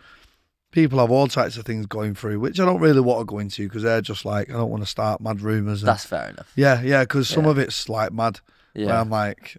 [0.75, 3.39] People have all types of things going through, which I don't really want to go
[3.39, 5.83] into because they're just like I don't want to start mad rumors.
[5.83, 6.51] And, That's fair enough.
[6.57, 7.51] yeah, yeah, because some Yeah.
[7.53, 8.41] of it's like mad.
[8.73, 9.01] Where Yeah.
[9.01, 9.57] I'm like,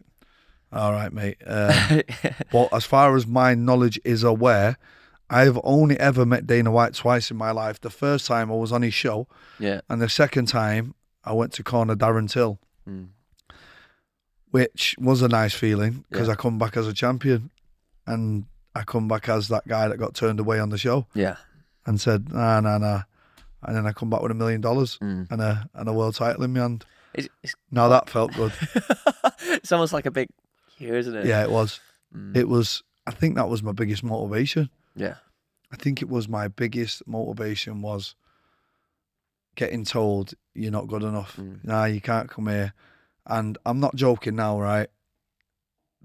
[0.73, 1.37] all right, mate.
[1.47, 2.01] Um,
[2.51, 4.77] But as far as my knowledge is aware,
[5.29, 7.79] I've only ever met Dana White twice in my life.
[7.79, 9.79] The first time I was on his show, yeah.
[9.89, 12.59] and the second time I went to corner Darren Till,
[12.89, 13.07] Mm.
[14.51, 16.33] which was a nice feeling because Yeah.
[16.33, 17.49] I come back as a champion,
[18.05, 18.45] and
[18.75, 21.37] I come back as that guy that got turned away on the show Yeah.
[21.85, 23.03] and said, nah, nah, nah.
[23.63, 25.31] And then I come back with a million dollars Mm.
[25.31, 26.85] and a and a world title in my hand.
[27.13, 28.51] It's, it's, Now that felt good.
[29.41, 30.27] it's almost like a big
[30.77, 31.25] here, isn't it?
[31.25, 31.79] yeah, it was.
[32.13, 32.35] Mm.
[32.35, 32.83] It was.
[33.07, 34.69] I think that was my biggest motivation.
[34.95, 35.15] yeah.
[35.71, 38.15] I think it was my biggest motivation was
[39.55, 41.35] getting told you're not good enough.
[41.37, 41.63] Mm.
[41.63, 42.73] Nah, you can't come here.
[43.25, 44.87] And I'm not joking now, right?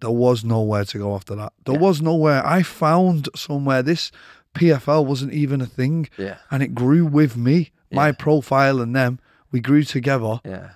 [0.00, 1.52] There was nowhere to go after that.
[1.64, 1.80] There Yeah.
[1.80, 2.46] was nowhere.
[2.46, 3.82] I found somewhere.
[3.82, 4.10] This
[4.54, 6.36] PFL wasn't even a thing, Yeah.
[6.50, 7.70] and it grew with me.
[7.92, 9.18] My profile and them,
[9.50, 10.40] we grew together.
[10.44, 10.70] Yeah.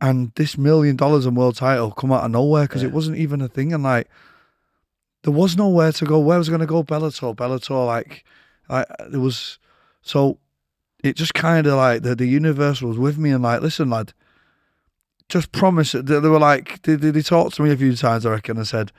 [0.00, 2.88] And this million dollars and world title come out of nowhere because Yeah.
[2.88, 3.72] it wasn't even a thing.
[3.72, 4.08] And like,
[5.22, 6.18] there was nowhere to go.
[6.18, 6.82] Where was I going to go?
[6.82, 7.86] Bellator, Bellator.
[7.86, 8.24] Like,
[8.68, 9.58] I there was.
[10.02, 10.38] So
[11.04, 14.12] it just kind of like the the universe was with me and like, listen, lad,
[15.28, 15.92] just promise.
[15.92, 18.56] They, they were like, they, they, they talked to me a few times, I reckon,
[18.56, 18.92] and said,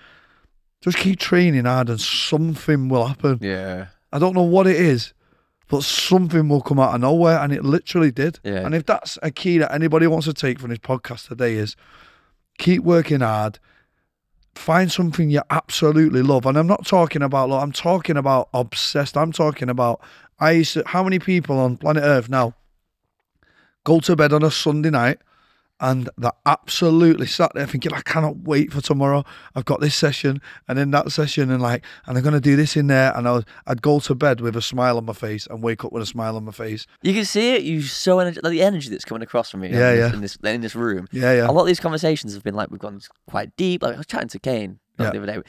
[0.82, 3.40] just keep training hard and something will happen.
[3.42, 3.88] Yeah.
[4.12, 5.14] I don't know what it is,
[5.70, 8.40] but something will come out of nowhere, and it literally did.
[8.44, 8.66] Yeah.
[8.66, 11.76] And if that's a key that anybody wants to take from this podcast today, is
[12.60, 13.60] keep working hard.
[14.56, 17.50] Find something you absolutely love, and I'm not talking about.
[17.50, 19.18] love, I'm talking about obsessed.
[19.18, 20.00] I'm talking about.
[20.40, 20.84] I used to.
[20.86, 22.54] How many people on planet Earth now
[23.84, 25.18] go to bed on a Sunday night
[25.84, 29.24] and they're absolutely sat there thinking, I cannot wait for tomorrow.
[29.54, 32.76] I've got this session and then that session, and like, and I'm gonna do this
[32.76, 33.16] in there.
[33.16, 35.84] And I was, I'd go to bed with a smile on my face and wake
[35.86, 36.88] up with a smile on my face.
[37.04, 37.64] You can see it.
[37.64, 39.70] You so energy, like the energy that's coming across from you.
[39.72, 40.14] Yeah, in this, yeah.
[40.16, 41.50] In this in this room, Yeah, yeah.
[41.50, 43.84] a lot of these conversations have been like we've gone quite deep.
[43.84, 45.12] Like I was chatting to Kane Yeah.
[45.12, 45.42] the other day.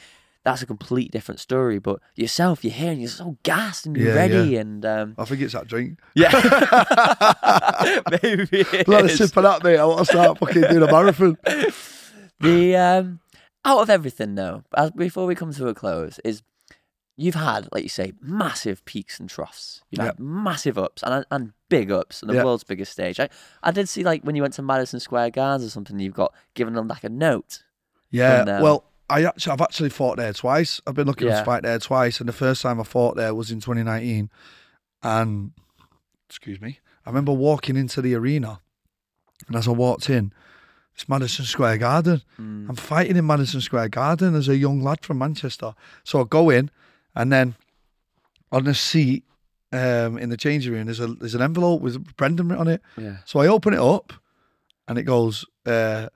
[0.45, 1.79] That's a complete different story.
[1.79, 4.55] But yourself, you're here and you're so gassed and you're Yeah, ready.
[4.57, 5.99] And um, I think it's that drink.
[6.15, 6.29] yeah,
[8.23, 9.17] maybe it Bloody is.
[9.17, 9.77] sip of that, mate.
[9.77, 11.37] I want to start fucking doing a marathon.
[12.41, 13.21] The um,
[13.63, 16.43] out of everything though, as before we come to a close, is
[17.15, 19.81] you've had, like you say, massive peaks and troughs.
[19.89, 20.05] You've Yeah.
[20.07, 22.43] had massive ups and and big ups on the Yeah.
[22.43, 23.21] world's biggest stage.
[23.21, 23.29] I,
[23.63, 26.33] I did see like when you went to Madison Square Gardens or something, you've got
[26.55, 27.63] given them like a note.
[28.11, 28.61] Yeah, them.
[28.61, 30.81] well, I actually, I've actually fought there twice.
[30.87, 31.39] I've been looking Yeah.
[31.39, 34.29] to fight there twice, and the first time I fought there was in 2019.
[35.03, 35.51] And
[36.27, 38.61] excuse me, I remember walking into the arena,
[39.47, 40.33] and as I walked in,
[40.95, 42.21] it's Madison Square Garden.
[42.39, 42.69] Mm.
[42.69, 45.75] I'm fighting in Madison Square Garden as a young lad from Manchester.
[46.03, 46.71] So I go in,
[47.13, 47.55] and then
[48.51, 49.23] on the seat
[49.71, 52.81] um, in the changing room, there's a there's an envelope with Brendan on it.
[52.97, 53.17] Yeah.
[53.25, 54.13] So I open it up,
[54.87, 56.07] and it goes uh,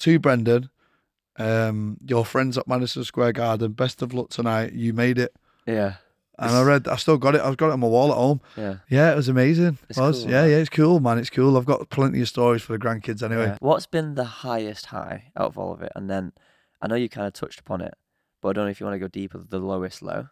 [0.00, 0.68] to Brendan.
[1.38, 3.72] Um, your friends at Madison Square Garden.
[3.72, 4.72] Best of luck tonight.
[4.72, 5.34] You made it.
[5.66, 5.94] Yeah.
[6.38, 6.88] And I read.
[6.88, 7.40] I still got it.
[7.42, 8.40] I've got it on my wall at home.
[8.56, 8.76] Yeah.
[8.88, 9.78] Yeah, it was amazing.
[9.88, 10.22] It's It was.
[10.22, 10.50] cool, yeah, man.
[10.50, 11.18] yeah, it's cool, man.
[11.18, 11.56] It's cool.
[11.58, 13.44] I've got plenty of stories for the grandkids anyway.
[13.46, 13.56] Yeah.
[13.60, 15.92] What's been the highest high out of all of it?
[15.94, 16.32] And then
[16.80, 17.92] I know you kind of touched upon it,
[18.40, 19.38] but I don't know if you want to go deeper.
[19.46, 20.28] The lowest low.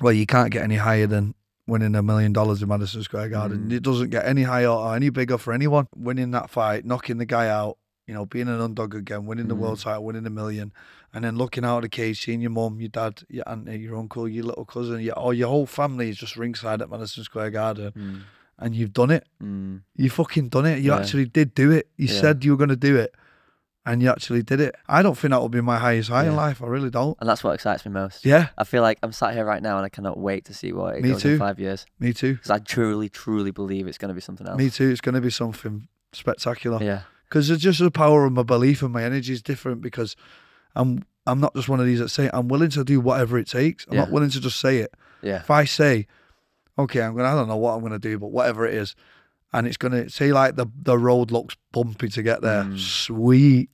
[0.00, 1.34] Well, you can't get any higher than
[1.68, 3.68] winning a million dollars in Madison Square Garden.
[3.68, 3.72] Mm.
[3.72, 5.86] It doesn't get any higher or any bigger for anyone.
[5.96, 9.54] Winning that fight, knocking the guy out, you know, being an underdog again, winning the
[9.54, 9.82] world Mm.
[9.82, 10.72] title, winning a million,
[11.12, 13.96] and then looking out of the cage, seeing your mum, your dad, your auntie, your
[13.96, 17.50] uncle, your little cousin, your, or your whole family is just ringside at Madison Square
[17.50, 18.20] Garden, Mm.
[18.58, 19.26] and you've done it.
[19.42, 19.82] Mm.
[19.96, 20.78] You fucking done it.
[20.82, 20.98] You Yeah.
[20.98, 21.88] actually did do it.
[21.96, 22.20] You Yeah.
[22.20, 23.12] said you were going to do it,
[23.84, 24.74] and you actually did it.
[24.88, 26.62] I don't think that will be my highest high in life.
[26.62, 27.16] I really don't.
[27.20, 28.24] And that's what excites me most.
[28.24, 30.72] Yeah, I feel like I'm sat here right now and I cannot wait to see
[30.72, 31.30] what it Me goes too.
[31.30, 31.86] in five years.
[31.98, 32.34] me too.
[32.34, 34.58] Because I truly, truly believe it's going to be something else.
[34.58, 34.90] Me too.
[34.90, 36.80] It's going to be something spectacular.
[36.82, 37.02] Yeah.
[37.28, 40.16] Because it's just the power of my belief and my energy is different because
[40.74, 42.30] I'm I'm not just one of these that say.
[42.32, 43.86] I'm willing to do whatever it takes.
[43.90, 44.94] I'm not willing to just say it.
[45.22, 45.36] Yeah.
[45.40, 46.06] If I say,
[46.78, 48.94] okay, I'm gonna I don't know what I'm gonna do, but whatever it is,
[49.52, 52.62] and it's gonna say like the the road looks bumpy to get there.
[52.64, 52.78] Mm.
[52.78, 53.70] Sweet,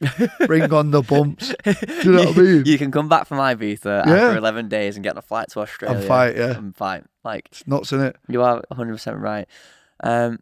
[0.46, 1.52] bring on the bumps.
[2.04, 2.62] you know what I mean?
[2.64, 4.12] You can come back from Ibiza Yeah.
[4.14, 5.98] after 11 days and get on a flight to Australia.
[5.98, 6.56] And fight, yeah.
[6.56, 7.04] And fight.
[7.24, 8.16] Like, It's nuts in it.
[8.28, 9.46] you are 100% right.
[10.02, 10.38] Um,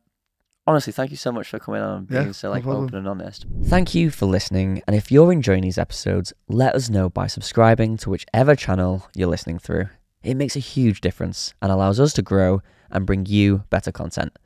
[0.71, 2.85] honestly, thank you so much for coming on and being Yeah, so like problem.
[2.85, 3.45] open and honest.
[3.65, 4.83] Thank you for listening.
[4.87, 9.29] And if you're enjoying these episodes, let us know by subscribing to whichever channel you're
[9.29, 9.89] listening through.
[10.23, 14.39] It makes a huge difference and allows us to grow and bring you better content.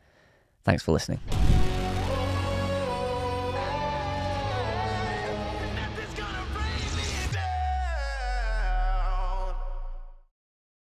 [0.65, 1.21] Thanks for listening.